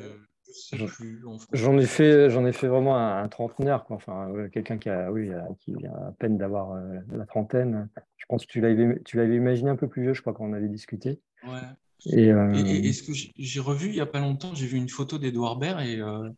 J'en 1.52 1.78
ai 1.78 1.86
fait, 1.86 2.28
j'en 2.28 2.44
ai 2.44 2.52
fait 2.52 2.66
vraiment 2.66 2.96
un, 2.96 3.28
trentenaire, 3.28 3.84
quoi. 3.84 3.96
Enfin, 3.96 4.32
quelqu'un 4.52 4.78
qui 4.78 4.88
a, 4.88 5.12
oui, 5.12 5.30
qui 5.60 5.74
vient 5.76 5.92
à 5.92 6.12
peine 6.18 6.38
d'avoir 6.38 6.76
la 7.12 7.24
trentaine. 7.24 7.88
Je 8.16 8.24
pense 8.28 8.46
que 8.46 8.50
tu 8.50 8.60
l'avais, 8.60 9.00
tu 9.04 9.16
l'avais 9.16 9.36
imaginé 9.36 9.70
un 9.70 9.76
peu 9.76 9.86
plus 9.86 10.02
vieux, 10.02 10.14
je 10.14 10.20
crois, 10.22 10.32
quand 10.32 10.44
on 10.44 10.52
avait 10.52 10.68
discuté. 10.68 11.20
Ouais. 11.44 11.60
Et, 12.06 12.30
euh, 12.30 12.92
ce 12.92 13.02
que 13.02 13.12
j'ai 13.36 13.60
revu 13.60 13.88
il 13.88 13.92
n'y 13.92 14.00
a 14.00 14.06
pas 14.06 14.20
longtemps, 14.20 14.54
j'ai 14.54 14.66
vu 14.66 14.78
une 14.78 14.88
photo 14.88 15.18
d'Edouard 15.18 15.56
Baird 15.56 15.80
euh, 15.80 16.30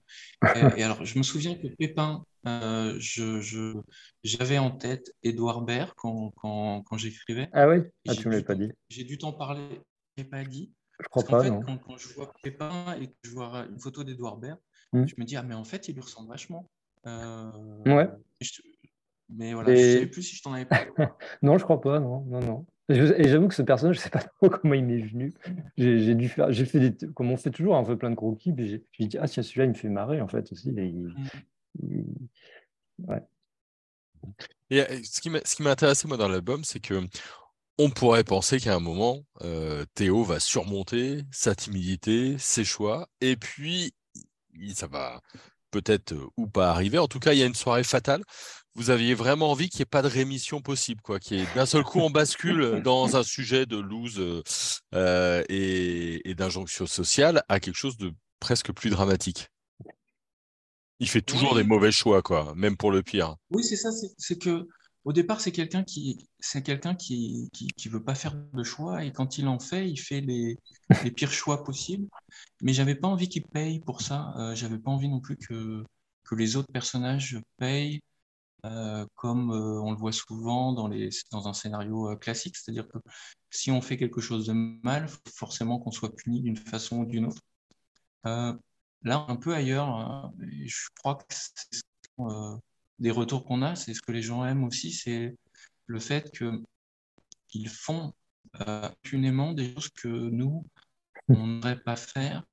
et, 0.57 0.81
et, 0.81 0.83
alors 0.83 1.05
je 1.05 1.19
me 1.19 1.23
souviens 1.23 1.55
que 1.55 1.69
Pépin, 1.69 2.25
euh, 2.47 2.97
je, 2.99 3.75
j'avais 4.25 4.59
en 4.59 4.71
tête 4.71 5.13
Edouard 5.23 5.63
Baird 5.63 5.93
quand, 5.97 6.33
quand, 6.37 6.83
quand 6.83 6.97
j'écrivais. 6.97 7.49
Ah 7.53 7.69
oui? 7.69 7.79
Ah, 8.09 8.15
Tu 8.15 8.27
ne 8.27 8.33
l'avais 8.33 8.45
pas 8.45 8.57
dit. 8.57 8.71
J'ai 8.89 9.05
dû 9.05 9.19
t'en 9.19 9.33
parler, 9.33 9.81
l'ai 10.17 10.25
pas 10.25 10.45
dit. 10.45 10.73
Je 11.01 11.09
crois 11.09 11.25
pas. 11.25 11.41
En 11.41 11.43
fait, 11.43 11.51
non. 11.51 11.63
Quand, 11.63 11.79
quand, 11.79 11.97
je 11.97 12.09
vois 12.15 12.33
Pépin 12.43 12.97
et 13.01 13.09
que 13.09 13.15
je 13.25 13.31
vois 13.31 13.67
une 13.71 13.79
photo 13.79 14.05
d'Edouard 14.05 14.37
Baird, 14.37 14.59
hmm. 14.93 15.07
je 15.07 15.15
me 15.19 15.25
dis, 15.25 15.37
ah 15.37 15.43
mais 15.43 15.55
en 15.55 15.65
fait, 15.65 15.89
il 15.89 15.95
lui 15.95 16.03
ressemble 16.03 16.29
vachement. 16.29 16.71
ouais. 17.05 18.09
Mais 19.35 19.55
voilà, 19.55 19.75
je 19.75 19.81
ne 19.81 19.93
savais 19.93 20.07
plus 20.07 20.23
si 20.23 20.37
je 20.37 20.43
t'en 20.43 20.53
avais 20.53 20.67
parlé. 20.67 20.91
non, 21.43 21.57
je 21.57 21.65
crois 21.65 21.81
pas, 21.81 22.01
non, 22.01 22.21
non, 22.27 22.41
non. 22.41 22.67
Et 22.89 23.29
j'avoue 23.29 23.49
que 23.49 23.55
ce 23.55 23.63
personnage, 23.63 23.97
je 23.97 24.01
ne 24.01 24.05
sais 24.05 24.11
pas 24.11 24.21
trop 24.21 24.51
comment 24.51 24.75
il 24.75 24.85
m'est 24.85 25.01
venu. 25.01 25.33
J'ai 25.79 26.15
dû 26.15 26.29
faire, 26.29 26.53
j'ai 26.53 26.67
fait 26.67 26.91
des, 26.91 27.09
comme 27.13 27.31
on 27.31 27.37
fait 27.37 27.51
toujours, 27.51 27.77
un 27.77 27.85
peu 27.85 27.97
plein 27.97 28.11
de 28.11 28.15
croquis, 28.17 28.53
puis 28.53 28.83
j'ai 28.93 29.07
dit, 29.07 29.19
ah 29.19 29.29
tiens, 29.29 29.43
celui-là, 29.43 29.65
il 29.65 29.71
me 29.71 29.75
fait 29.75 29.89
marrer, 29.89 30.21
en 30.21 30.29
fait, 30.29 30.51
aussi. 30.53 30.71
Et, 30.77 30.93
mmh. 30.93 32.05
ouais. 33.09 33.23
et 34.71 34.81
euh, 34.83 35.01
ce 35.05 35.21
qui 35.21 35.63
m'a 35.63 35.71
intéressé, 35.71 36.09
moi, 36.09 36.17
dans 36.17 36.29
l'album, 36.29 36.65
c'est 36.65 36.81
que 36.81 36.95
on 37.83 37.91
pourrait 37.91 38.25
penser 38.25 38.61
qu'à 38.61 38.75
un 38.75 38.81
moment, 38.81 39.25
euh, 39.43 39.85
Théo 39.95 40.23
va 40.25 40.41
surmonter 40.41 41.23
sa 41.31 41.55
timidité, 41.55 42.37
ses 42.39 42.65
choix, 42.65 43.09
et 43.21 43.37
puis 43.37 43.93
ça 44.75 44.87
va 44.87 45.21
peut-être 45.71 46.13
euh, 46.13 46.27
ou 46.37 46.47
pas 46.47 46.71
arriver. 46.71 46.99
En 46.99 47.09
tout 47.09 47.19
cas, 47.19 47.33
il 47.33 47.39
y 47.39 47.43
a 47.43 47.47
une 47.47 47.55
soirée 47.55 47.85
fatale 47.85 48.23
vous 48.75 48.91
aviez 48.91 49.15
vraiment 49.15 49.51
envie 49.51 49.69
qu'il 49.69 49.81
n'y 49.81 49.83
ait 49.83 49.87
pas 49.87 50.03
de 50.03 50.09
rémission 50.09 50.61
possible, 50.61 51.01
quoi, 51.03 51.19
qui 51.19 51.45
d'un 51.55 51.67
seul 51.67 51.85
coup 51.85 52.01
on 52.01 52.11
bascule 52.11 52.81
dans 52.83 53.17
un 53.17 53.23
sujet 53.23 53.67
de 53.67 53.77
loose 53.77 54.43
euh, 54.95 55.43
et, 55.49 56.35
d'injonction 56.35 56.87
sociale 56.87 57.45
à 57.49 57.61
quelque 57.61 57.77
chose 57.77 57.99
de 57.99 58.13
presque 58.41 58.73
plus 58.73 58.91
dramatique. 58.91 59.51
Il 60.99 61.09
fait 61.09 61.21
toujours 61.21 61.55
des 61.55 61.65
mauvais 61.65 61.93
choix, 61.93 62.23
quoi, 62.23 62.55
même 62.57 62.77
pour 62.77 62.91
le 62.91 63.03
pire. 63.03 63.37
Oui, 63.51 63.63
c'est 63.63 63.77
ça. 63.77 63.91
C'est 64.17 64.39
que 64.39 64.67
au 65.05 65.13
départ, 65.13 65.41
c'est 65.41 65.53
quelqu'un 65.53 65.85
qui, 65.85 66.29
c'est 66.39 66.63
quelqu'un 66.63 66.95
qui, 66.95 67.51
qui, 67.53 67.89
veut 67.89 68.03
pas 68.03 68.15
faire 68.15 68.35
de 68.35 68.63
choix 68.63 69.05
et 69.05 69.13
quand 69.13 69.39
il 69.39 69.49
en 69.49 69.59
fait, 69.59 69.89
il 69.89 69.99
fait 69.99 70.21
les, 70.21 70.59
les 71.05 71.11
pires 71.11 71.33
choix 71.33 71.65
possibles. 71.65 72.09
Mais 72.63 72.73
j'avais 72.73 72.95
pas 72.95 73.09
envie 73.09 73.29
qu'il 73.29 73.45
paye 73.45 73.81
pour 73.81 74.01
ça. 74.03 74.35
Euh, 74.39 74.55
j'avais 74.55 74.79
pas 74.79 74.91
envie 74.91 75.09
non 75.09 75.21
plus 75.21 75.37
que 75.37 75.85
que 76.25 76.35
les 76.37 76.57
autres 76.57 76.73
personnages 76.73 77.39
payent 77.59 78.01
euh, 78.65 79.07
comme 79.17 79.51
euh, 79.51 79.81
on 79.81 79.91
le 79.91 79.97
voit 79.97 80.13
souvent 80.13 80.73
dans, 80.73 80.87
les, 80.87 81.09
dans 81.33 81.49
un 81.49 81.53
scénario 81.53 82.11
euh, 82.11 82.17
classique, 82.17 82.57
c'est-à-dire 82.57 82.87
que 82.87 82.99
si 83.51 83.73
on 83.73 83.83
fait 83.83 83.97
quelque 83.97 84.21
chose 84.21 84.47
de 84.47 84.53
mal, 84.53 85.09
forcément 85.35 85.81
qu'on 85.81 85.91
soit 85.91 86.15
puni 86.15 86.41
d'une 86.41 86.57
façon 86.57 86.99
ou 86.99 87.05
d'une 87.07 87.27
autre. 87.27 87.43
là, 88.25 89.25
un 89.29 89.37
peu 89.37 89.55
ailleurs, 89.55 89.89
hein, 89.89 90.33
je 90.39 90.89
crois 90.99 91.17
que 91.17 91.25
c'est 91.29 91.83
des 93.03 93.11
retours 93.11 93.45
qu'on 93.45 93.63
a, 93.63 93.75
c'est 93.77 93.95
ce 93.95 94.01
que 94.01 94.13
les 94.13 94.23
gens 94.23 94.45
aiment 94.47 94.65
aussi, 94.65 94.93
c'est 94.93 95.37
le 95.87 95.99
fait 95.99 96.31
qu'ils 97.49 97.69
font 97.69 98.13
impunément 98.55 99.53
des 99.53 99.75
choses 99.75 99.91
que 99.91 100.09
nous, 100.09 100.65
on 101.29 101.47
n'aurait 101.47 101.81
pas 101.81 101.97
faire 101.97 102.45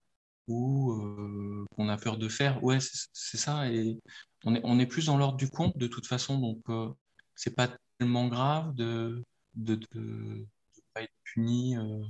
ou 0.47 1.65
qu'on 1.75 1.87
a 1.87 1.97
peur 1.97 2.17
de 2.17 2.27
faire. 2.27 2.63
Ouais, 2.63 2.79
c'est 3.13 3.37
ça. 3.37 3.71
Et 3.71 3.99
on 4.43 4.55
est, 4.55 4.61
on 4.63 4.79
est 4.79 4.87
plus 4.87 5.05
dans 5.05 5.17
l'ordre 5.17 5.37
du 5.37 5.49
compte 5.49 5.77
de 5.77 5.87
toute 5.87 6.07
façon, 6.07 6.39
donc 6.39 6.61
euh, 6.69 6.89
c'est 7.35 7.55
pas 7.55 7.69
tellement 7.99 8.27
grave 8.27 8.73
de 8.73 9.23
de, 9.55 9.75
de, 9.91 10.47
pas 10.93 11.03
être 11.03 11.13
puni. 11.23 11.77
Euh. 11.77 12.03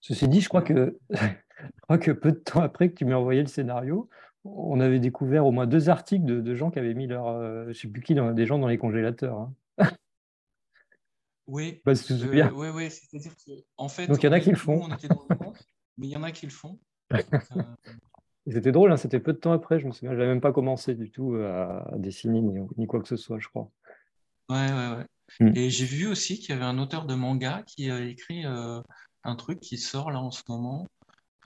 Ceci 0.00 0.28
dit, 0.28 0.40
je 0.40 0.48
crois, 0.48 0.62
que, 0.62 0.98
je 1.10 1.80
crois 1.82 1.98
que 1.98 2.12
peu 2.12 2.32
de 2.32 2.38
temps 2.38 2.60
après 2.60 2.90
que 2.90 2.94
tu 2.94 3.04
m'aies 3.04 3.14
envoyé 3.14 3.40
le 3.40 3.48
scénario, 3.48 4.08
on 4.56 4.80
avait 4.80 5.00
découvert 5.00 5.46
au 5.46 5.52
moins 5.52 5.66
deux 5.66 5.88
articles 5.88 6.24
de, 6.24 6.40
de 6.40 6.54
gens 6.54 6.70
qui 6.70 6.78
avaient 6.78 6.94
mis 6.94 7.06
leur, 7.06 7.28
euh, 7.28 7.66
je 7.68 7.72
sais 7.72 7.88
plus 7.88 8.02
qui, 8.02 8.14
dans, 8.14 8.32
des 8.32 8.46
gens 8.46 8.58
dans 8.58 8.68
les 8.68 8.78
congélateurs. 8.78 9.38
Hein. 9.38 9.54
Oui, 11.48 11.80
bah, 11.84 11.92
euh, 11.92 12.50
oui, 12.54 12.68
oui, 12.74 12.90
c'est-à-dire 12.90 13.30
qu'en 13.76 13.88
fait, 13.88 14.08
donc 14.08 14.20
il 14.20 14.26
y 14.26 14.28
en 14.28 14.32
a 14.32 14.40
qui 14.40 14.50
le 14.50 14.56
font. 14.56 14.88
mais 15.96 16.08
il 16.08 16.10
y 16.10 16.16
en 16.16 16.24
a 16.24 16.32
qui 16.32 16.44
le 16.44 16.50
font. 16.50 16.80
C'était 18.48 18.72
drôle, 18.72 18.92
hein, 18.92 18.96
c'était 18.96 19.18
peu 19.18 19.32
de 19.32 19.38
temps 19.38 19.52
après, 19.52 19.80
je 19.80 19.86
me 19.86 19.92
souviens, 19.92 20.12
je 20.12 20.18
n'avais 20.18 20.28
même 20.28 20.40
pas 20.40 20.52
commencé 20.52 20.94
du 20.94 21.10
tout 21.10 21.34
euh, 21.34 21.80
à 21.92 21.98
dessiner 21.98 22.40
ni, 22.40 22.86
quoi 22.86 23.00
que 23.02 23.08
ce 23.08 23.16
soit, 23.16 23.40
je 23.40 23.48
crois. 23.48 23.70
Ouais, 24.48 24.70
ouais, 24.70 24.96
ouais. 24.96 25.06
Hmm. 25.40 25.56
Et 25.56 25.68
j'ai 25.68 25.84
vu 25.84 26.06
aussi 26.06 26.38
qu'il 26.38 26.50
y 26.50 26.52
avait 26.52 26.64
un 26.64 26.78
auteur 26.78 27.06
de 27.06 27.14
manga 27.16 27.64
qui 27.66 27.90
a 27.90 28.00
écrit 28.00 28.46
euh, 28.46 28.80
un 29.24 29.34
truc 29.34 29.58
qui 29.58 29.78
sort 29.78 30.12
là 30.12 30.20
en 30.20 30.30
ce 30.30 30.42
moment. 30.48 30.86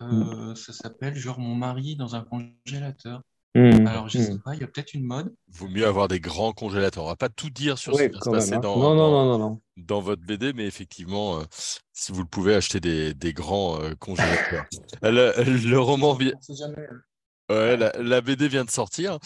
Hmm. 0.01 0.23
Euh, 0.23 0.55
ça 0.55 0.73
s'appelle 0.73 1.15
genre 1.15 1.39
Mon 1.39 1.55
mari 1.55 1.97
dans 1.97 2.15
un 2.15 2.25
congélateur. 2.25 3.23
Hmm. 3.55 3.87
Alors, 3.87 4.09
je 4.09 4.19
ne 4.19 4.23
sais 4.23 4.39
pas, 4.39 4.55
il 4.55 4.61
y 4.61 4.65
a 4.65 4.69
peut-être 4.69 4.95
une 4.95 5.05
mode. 5.05 5.35
Vaut 5.49 5.69
mieux 5.69 5.85
avoir 5.85 6.07
des 6.07 6.21
grands 6.21 6.53
congélateurs. 6.53 7.05
On 7.05 7.09
va 7.09 7.17
pas 7.17 7.29
tout 7.29 7.51
dire 7.51 7.79
sur 7.79 7.97
ce 7.97 8.05
qui 8.05 8.15
va 8.15 8.21
se 8.21 8.31
passer 8.31 8.53
hein. 8.55 8.61
dans, 8.61 8.79
non, 8.79 8.95
non, 8.95 9.39
non, 9.39 9.61
dans, 9.77 10.01
votre 10.01 10.23
BD, 10.23 10.53
mais 10.53 10.67
effectivement, 10.67 11.43
si 11.93 12.13
vous 12.13 12.21
le 12.21 12.29
pouvez, 12.29 12.55
acheter 12.55 12.79
des, 12.79 13.13
des 13.13 13.33
grands 13.33 13.79
congélateurs. 13.99 14.67
le, 15.03 15.77
roman 15.79 16.15
vient. 16.15 16.33
Ouais, 17.49 17.77
la, 17.77 18.21
BD 18.21 18.47
vient 18.47 18.65
de 18.65 18.71
sortir. 18.71 19.19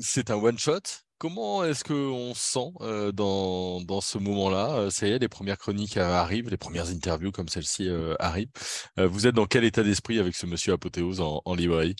c'est 0.00 0.30
un 0.30 0.36
one-shot. 0.36 0.80
Comment 1.22 1.62
est-ce 1.62 1.84
qu'on 1.84 2.34
se 2.34 2.52
sent 2.52 3.12
dans, 3.12 3.80
dans, 3.80 4.00
ce 4.00 4.18
moment-là? 4.18 4.90
Ça 4.90 5.06
y 5.06 5.12
est, 5.12 5.20
les 5.20 5.28
premières 5.28 5.56
chroniques 5.56 5.96
arrivent, 5.96 6.50
les 6.50 6.56
premières 6.56 6.90
interviews 6.90 7.30
comme 7.30 7.46
celle-ci 7.46 7.88
arrivent. 8.18 8.50
vous 8.96 9.28
êtes 9.28 9.34
dans 9.36 9.46
quel 9.46 9.62
état 9.62 9.84
d'esprit 9.84 10.18
avec 10.18 10.34
ce 10.34 10.46
monsieur 10.46 10.72
Apothéose 10.72 11.20
en, 11.20 11.54
librairie? 11.54 11.94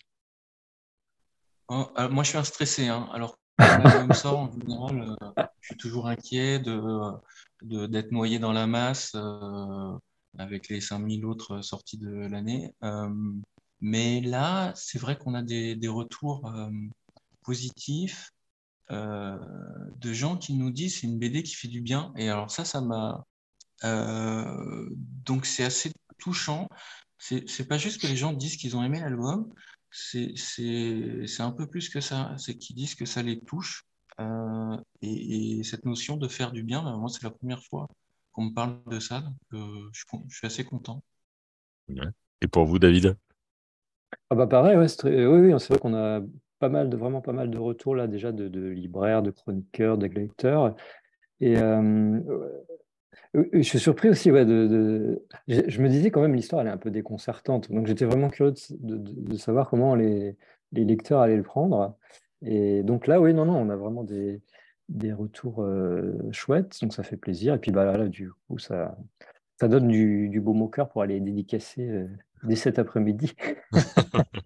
Moi, 1.68 2.24
je 2.24 2.30
suis 2.30 2.38
un 2.38 2.42
stressé. 2.42 2.88
Hein. 2.88 3.08
Alors, 3.12 3.38
quand 3.58 4.12
sort, 4.12 4.38
en 4.40 4.52
général, 4.52 5.16
je 5.60 5.66
suis 5.68 5.76
toujours 5.76 6.08
inquiet 6.08 6.58
de 6.58 6.82
d'être 7.62 8.10
noyé 8.10 8.40
dans 8.40 8.52
la 8.52 8.66
masse 8.66 9.14
avec 10.36 10.68
les 10.68 10.80
5000 10.80 11.24
autres 11.26 11.62
sorties 11.62 11.98
de 11.98 12.10
l'année. 12.10 12.74
mais 13.80 14.20
là, 14.20 14.72
c'est 14.74 14.98
vrai 14.98 15.16
qu'on 15.16 15.34
a 15.34 15.42
des, 15.42 15.76
des 15.76 15.86
retours 15.86 16.52
positifs 17.44 18.32
euh, 18.92 19.38
de 19.98 20.12
gens 20.12 20.36
qui 20.36 20.54
nous 20.54 20.70
disent 20.70 21.00
c'est 21.00 21.06
une 21.06 21.18
BD 21.18 21.42
qui 21.42 21.54
fait 21.54 21.68
du 21.68 21.80
bien. 21.80 22.12
Et 22.16 22.28
alors 22.28 22.50
ça, 22.50 22.64
ça 22.64 22.80
m'a... 22.80 23.24
Euh, 23.84 24.88
donc 24.90 25.46
c'est 25.46 25.64
assez 25.64 25.92
touchant. 26.18 26.68
C'est 27.18 27.68
pas 27.68 27.78
juste 27.78 28.00
que 28.00 28.06
les 28.06 28.16
gens 28.16 28.32
disent 28.32 28.56
qu'ils 28.56 28.76
ont 28.76 28.82
aimé 28.82 28.98
l'album, 29.00 29.52
c'est 29.90 30.34
un 31.38 31.52
peu 31.52 31.66
plus 31.68 31.88
que 31.88 32.00
ça. 32.00 32.34
C'est 32.36 32.56
qu'ils 32.56 32.76
disent 32.76 32.94
que 32.94 33.06
ça 33.06 33.22
les 33.22 33.40
touche. 33.40 33.84
Euh, 34.20 34.76
et, 35.00 35.62
cette 35.62 35.86
notion 35.86 36.16
de 36.16 36.28
faire 36.28 36.52
du 36.52 36.62
bien, 36.62 36.82
ben, 36.82 36.96
moi, 36.96 37.08
c'est 37.08 37.22
la 37.22 37.30
première 37.30 37.62
fois 37.62 37.88
qu'on 38.32 38.46
me 38.46 38.54
parle 38.54 38.82
de 38.86 38.98
ça. 38.98 39.20
Donc, 39.20 39.34
je, 39.92 40.04
je, 40.28 40.36
suis 40.36 40.46
assez 40.46 40.64
content. 40.64 41.02
Et 42.40 42.48
pour 42.48 42.66
vous, 42.66 42.78
David? 42.78 43.16
Ah 44.30 44.34
bah 44.34 44.46
pareil, 44.46 44.76
ouais, 44.76 44.86
oui, 45.04 45.52
oui 45.52 45.60
c'est 45.60 45.68
vrai 45.68 45.78
qu'on 45.78 45.94
a 45.94 46.20
pas 46.62 46.68
mal 46.68 46.88
de, 46.88 46.96
vraiment 46.96 47.20
pas 47.20 47.32
mal 47.32 47.50
de 47.50 47.58
retours 47.58 47.96
là 47.96 48.06
déjà 48.06 48.30
de, 48.30 48.68
libraires, 48.68 49.20
de 49.20 49.32
chroniqueurs, 49.32 49.98
de 49.98 50.06
lecteurs. 50.06 50.76
Et 51.40 51.58
euh, 51.58 52.20
je 53.34 53.62
suis 53.62 53.80
surpris 53.80 54.10
aussi, 54.10 54.30
ouais, 54.30 54.44
de, 54.44 55.26
je, 55.48 55.82
me 55.82 55.88
disais 55.88 56.12
quand 56.12 56.22
même 56.22 56.36
l'histoire 56.36 56.62
elle 56.62 56.68
est 56.68 56.70
un 56.70 56.76
peu 56.76 56.92
déconcertante, 56.92 57.72
donc 57.72 57.88
j'étais 57.88 58.04
vraiment 58.04 58.28
curieux 58.28 58.54
de, 58.78 59.36
savoir 59.36 59.68
comment 59.68 59.96
les, 59.96 60.36
les, 60.70 60.84
lecteurs 60.84 61.18
allaient 61.18 61.36
le 61.36 61.42
prendre. 61.42 61.96
Et 62.42 62.84
donc 62.84 63.08
là, 63.08 63.20
oui, 63.20 63.34
non, 63.34 63.44
non, 63.44 63.56
on 63.56 63.68
a 63.68 63.76
vraiment 63.76 64.04
des, 64.04 64.40
des 64.88 65.12
retours 65.12 65.64
euh, 65.64 66.16
chouettes, 66.30 66.78
donc 66.80 66.94
ça 66.94 67.02
fait 67.02 67.16
plaisir. 67.16 67.54
Et 67.54 67.58
puis 67.58 67.72
bah, 67.72 67.96
là, 67.96 68.06
du 68.06 68.30
coup, 68.46 68.60
ça, 68.60 68.96
ça 69.58 69.66
donne 69.66 69.88
du, 69.88 70.40
beau 70.40 70.68
cœur 70.68 70.88
pour 70.90 71.02
aller 71.02 71.18
dédicacer 71.18 71.88
euh, 71.88 72.06
dès 72.44 72.54
cet 72.54 72.78
après-midi, 72.78 73.34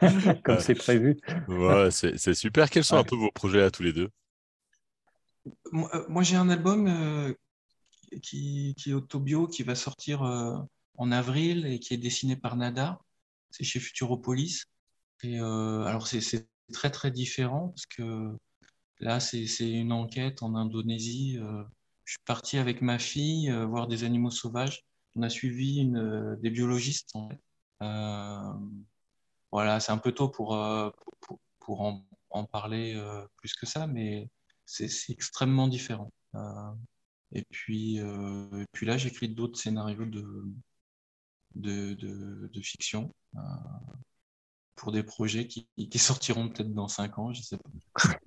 comme 0.44 0.60
c'est 0.60 0.74
prévu. 0.74 1.18
Ouais, 1.48 1.90
c'est 1.90 2.34
super. 2.34 2.70
Quels 2.70 2.84
sont 2.84 2.96
un 2.96 3.04
peu 3.04 3.16
vos 3.16 3.30
projets 3.30 3.62
à 3.62 3.70
tous 3.70 3.82
les 3.82 3.92
deux? 3.92 4.10
Moi, 5.72 5.90
euh, 5.94 6.22
j'ai 6.22 6.36
un 6.36 6.50
album 6.50 6.86
euh, 6.86 7.32
qui, 8.22 8.74
qui, 8.76 8.90
est 8.90 8.94
autobio, 8.94 9.46
qui 9.46 9.62
va 9.62 9.74
sortir 9.74 10.22
euh, 10.22 10.56
en 10.96 11.10
avril 11.10 11.66
et 11.66 11.78
qui 11.78 11.94
est 11.94 11.98
dessiné 11.98 12.36
par 12.36 12.56
Nada. 12.56 13.00
C'est 13.50 13.64
chez 13.64 13.80
Futuropolis. 13.80 14.64
Et, 15.22 15.38
alors, 15.38 16.06
c'est 16.06 16.48
très, 16.72 16.90
très 16.90 17.10
différent 17.10 17.68
parce 17.68 17.86
que 17.86 18.36
là, 19.00 19.20
c'est 19.20 19.46
une 19.60 19.92
enquête 19.92 20.42
en 20.42 20.54
Indonésie. 20.54 21.38
je 22.04 22.12
suis 22.12 22.22
parti 22.24 22.58
avec 22.58 22.82
ma 22.82 22.98
fille 22.98 23.50
voir 23.66 23.88
des 23.88 24.04
animaux 24.04 24.30
sauvages 24.30 24.84
on 25.18 25.22
a 25.22 25.28
suivi 25.28 25.78
une, 25.78 25.96
euh, 25.96 26.36
des 26.36 26.50
biologistes. 26.50 27.12
Euh, 27.82 28.52
voilà, 29.50 29.80
c'est 29.80 29.92
un 29.92 29.98
peu 29.98 30.12
tôt 30.12 30.28
pour, 30.28 30.56
euh, 30.56 30.90
pour, 31.60 31.80
en, 31.80 32.04
parler 32.46 33.00
plus 33.36 33.54
que 33.54 33.66
ça, 33.66 33.86
mais 33.86 34.30
c'est 34.64 34.88
extrêmement 35.10 35.68
différent. 35.68 36.12
et, 37.32 37.44
puis, 37.50 38.00
puis 38.72 38.86
là, 38.86 38.96
j'écris 38.96 39.28
d'autres 39.28 39.58
scénarios 39.58 40.06
de, 40.06 40.44
de, 41.54 41.94
de, 41.94 42.60
fiction 42.60 43.14
pour 44.76 44.92
des 44.92 45.02
projets 45.02 45.46
qui, 45.46 45.66
sortiront 45.98 46.48
peut-être 46.48 46.72
dans 46.72 46.88
cinq 46.88 47.18
ans, 47.18 47.32
je 47.32 47.40
ne 47.40 47.44
sais 47.44 47.58
pas. 47.58 48.18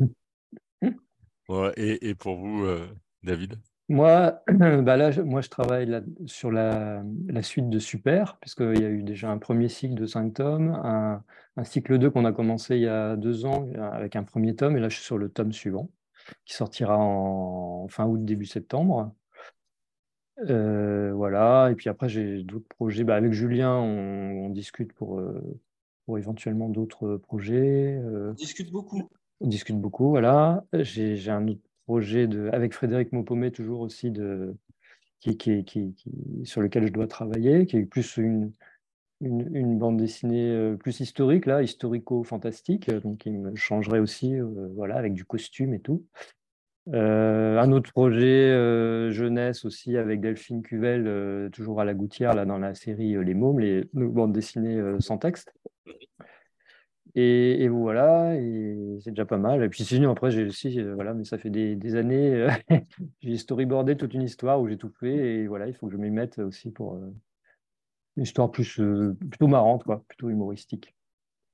et, 1.78 2.10
et, 2.10 2.16
pour 2.16 2.38
vous, 2.38 2.68
David? 3.24 3.60
Moi, 3.92 4.42
bah 4.48 4.98
là, 4.98 5.12
moi, 5.24 5.42
je 5.42 5.50
travaille 5.50 6.04
sur 6.26 6.52
la, 6.52 7.04
suite 7.42 7.70
de 7.70 7.80
Super, 7.80 8.38
puisqu'il 8.40 8.80
y 8.80 8.86
a 8.86 8.90
eu 8.90 9.04
déjà 9.04 9.30
un 9.30 9.38
premier 9.38 9.70
cycle 9.70 9.96
de 9.96 10.06
cinq 10.06 10.36
tomes, 10.36 10.72
un, 10.84 11.24
cycle 11.64 12.00
2 12.00 12.10
qu'on 12.10 12.26
a 12.26 12.32
commencé 12.32 12.76
il 12.76 12.84
y 12.84 12.88
a 12.88 13.16
deux 13.16 13.46
ans 13.46 13.68
avec 13.94 14.16
un 14.16 14.24
premier 14.24 14.56
tome, 14.56 14.78
et 14.78 14.80
là, 14.80 14.90
je 14.90 14.96
suis 14.96 15.06
sur 15.06 15.18
le 15.18 15.30
tome 15.30 15.52
suivant, 15.52 15.90
qui 16.46 16.54
sortira 16.54 16.98
en 16.98 17.88
fin 17.90 18.06
août, 18.06 18.24
début 18.24 18.46
septembre. 18.46 19.14
Euh, 20.50 21.12
voilà, 21.14 21.70
et 21.72 21.76
puis 21.76 21.90
après, 21.90 22.10
j'ai 22.10 22.44
d'autres 22.44 22.68
projets. 22.70 23.04
Bah, 23.04 23.16
avec 23.16 23.34
Julien, 23.34 23.76
on, 23.76 24.50
discute 24.50 24.94
pour, 24.94 25.20
euh, 25.20 25.60
pour 26.06 26.18
éventuellement 26.18 26.70
d'autres 26.70 27.18
projets. 27.18 28.00
Euh. 28.04 28.32
on 28.32 28.34
discute 28.34 28.72
beaucoup. 28.72 29.10
On 29.42 29.48
discute 29.48 29.80
beaucoup, 29.80 30.10
voilà. 30.10 30.64
J'ai 30.74 31.30
un 31.30 31.48
autre 31.48 31.62
avec 32.52 32.74
Frédéric 32.74 33.12
Maupomet, 33.12 33.52
toujours 33.52 33.82
aussi, 33.82 34.12
de, 34.12 34.56
qui, 35.20 35.38
qui, 35.38 35.96
sur 36.44 36.62
lequel 36.62 36.88
je 36.88 36.92
dois 36.92 37.08
travailler, 37.08 37.66
qui 37.66 37.78
est 37.78 37.86
plus 37.86 38.18
une, 38.18 38.52
une, 39.22 39.78
bande 39.78 39.98
dessinée 39.98 40.50
euh, 40.50 40.76
plus 40.76 41.00
historique, 41.00 41.46
là, 41.46 41.62
historico-fantastique, 41.62 42.90
donc 42.90 43.20
qui 43.20 43.32
me 43.32 43.56
changerait 43.56 44.00
aussi, 44.00 44.36
euh, 44.36 44.70
voilà, 44.76 44.96
avec 44.96 45.14
du 45.14 45.26
costume 45.26 45.74
et 45.74 45.80
tout. 45.80 46.06
Euh, 46.92 47.60
un 47.60 47.72
autre 47.72 47.92
projet 47.92 48.50
jeunesse 49.12 49.66
aussi 49.66 49.98
avec 49.98 50.20
Delphine 50.20 50.64
Cuvel, 50.64 51.52
toujours 51.52 51.80
à 51.80 51.86
la 51.86 51.94
gouttière, 51.94 52.34
là, 52.34 52.46
dans 52.46 52.58
la 52.58 52.74
série 52.74 53.24
Les 53.24 53.36
Mômes, 53.36 53.60
les 53.60 53.88
bandes 53.94 54.34
dessinées 54.34 54.82
sans 55.00 55.20
texte. 55.20 55.54
Et, 57.16 57.68
voilà, 57.68 58.36
et 58.36 59.00
c'est 59.04 59.12
déjà 59.12 59.26
pas 59.26 59.38
mal. 59.38 59.64
Et 59.64 59.70
puis 59.70 59.84
sinon, 59.84 60.12
après, 60.12 60.32
j'ai 60.32 60.46
aussi, 60.46 60.80
euh, 60.80 60.94
voilà, 60.96 61.14
mais 61.14 61.26
ça 61.26 61.38
fait 61.38 61.50
des, 61.50 61.96
années, 61.96 62.34
euh, 62.34 62.50
j'ai 63.22 63.38
storyboardé 63.38 63.98
toute 63.98 64.14
une 64.14 64.22
histoire 64.22 64.62
où 64.62 64.70
j'ai 64.70 64.78
tout 64.78 64.92
fait, 65.00 65.42
et 65.42 65.48
voilà, 65.48 65.68
il 65.68 65.74
faut 65.74 65.88
que 65.88 65.94
je 65.94 65.98
m'y 65.98 66.10
mette 66.10 66.40
aussi 66.40 66.72
pour 66.72 66.96
euh, 66.96 67.14
une 68.18 68.24
histoire 68.24 68.50
plus, 68.50 68.82
plutôt 69.30 69.48
marrante, 69.48 69.84
quoi, 69.84 70.04
plutôt 70.08 70.30
humoristique. 70.30 70.96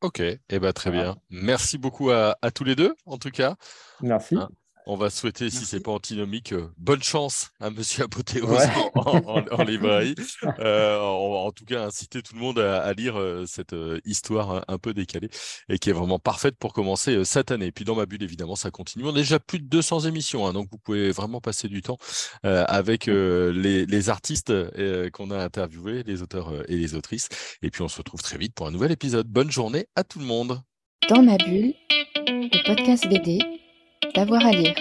Ok, 0.02 0.20
et 0.20 0.39
eh 0.50 0.60
ben, 0.60 0.74
très 0.74 0.91
bien. 0.91 1.17
Merci 1.32 1.80
beaucoup 1.80 2.12
à, 2.12 2.36
tous 2.54 2.63
les 2.63 2.76
deux, 2.76 2.93
en 3.08 3.17
tout 3.17 3.32
cas. 3.32 3.56
Merci. 4.02 4.36
Hein, 4.36 4.50
on 4.88 4.95
va 4.95 5.10
souhaiter, 5.10 5.50
si 5.50 5.65
c'est 5.65 5.82
pas 5.82 5.91
antinomique, 5.91 6.54
euh, 6.54 6.69
bonne 6.78 7.04
chance 7.04 7.52
à 7.60 7.69
Monsieur 7.69 8.06
Apothéose 8.06 8.63
en, 8.95 9.63
librairie. 9.67 10.15
Euh, 10.60 10.97
en, 11.00 11.52
tout 11.52 11.65
cas, 11.65 11.86
inciter 11.86 12.21
tout 12.21 12.34
le 12.36 12.39
monde 12.39 12.58
à, 12.58 12.93
lire 12.93 13.19
euh, 13.19 13.43
cette 13.45 13.76
histoire 14.06 14.63
un, 14.67 14.78
peu 14.78 14.93
décalée 14.93 15.30
et 15.67 15.78
qui 15.78 15.89
est 15.89 15.93
vraiment 15.93 16.19
parfaite 16.19 16.56
pour 16.58 16.71
commencer 16.71 17.26
cette 17.26 17.52
année. 17.52 17.67
Et 17.67 17.71
puis 17.73 17.84
dans 17.84 17.95
ma 17.95 18.06
bulle, 18.06 18.23
évidemment, 18.23 18.56
ça 18.56 18.71
continue. 18.71 19.04
On 19.04 19.10
a 19.10 19.13
déjà 19.13 19.39
plus 19.39 19.60
de 19.60 19.65
200 19.65 20.02
émissions, 20.02 20.47
hein, 20.47 20.54
donc 20.54 20.69
vous 20.71 20.78
pouvez 20.78 21.12
vraiment 21.12 21.41
passer 21.41 21.67
du 21.67 21.82
temps 21.82 21.97
avec 22.43 23.08
les, 23.08 23.86
les, 23.86 24.10
artistes 24.10 24.54
qu'on 25.12 25.32
a 25.32 25.43
interviewés, 25.43 26.04
les 26.04 26.21
auteurs 26.21 26.54
et 26.69 26.78
les 26.78 26.95
autrices. 26.95 27.28
Et 27.62 27.71
puis 27.71 27.82
on 27.82 27.89
se 27.89 27.97
retrouve 27.97 28.21
très 28.21 28.38
vite 28.38 28.54
pour 28.54 28.67
un 28.67 28.71
nouvel 28.71 28.91
épisode. 28.91 29.28
Bonne 29.28 29.52
journée 29.52 29.88
à 29.95 30.06
tout 30.06 30.19
le 30.19 30.26
monde. 30.26 30.62
Dans 31.10 31.21
ma 31.21 31.36
bulle, 31.38 31.73
le 32.28 32.65
podcast 32.65 33.08
BD 33.10 33.66
d'avoir 34.15 34.45
à 34.45 34.51
lire. 34.51 34.75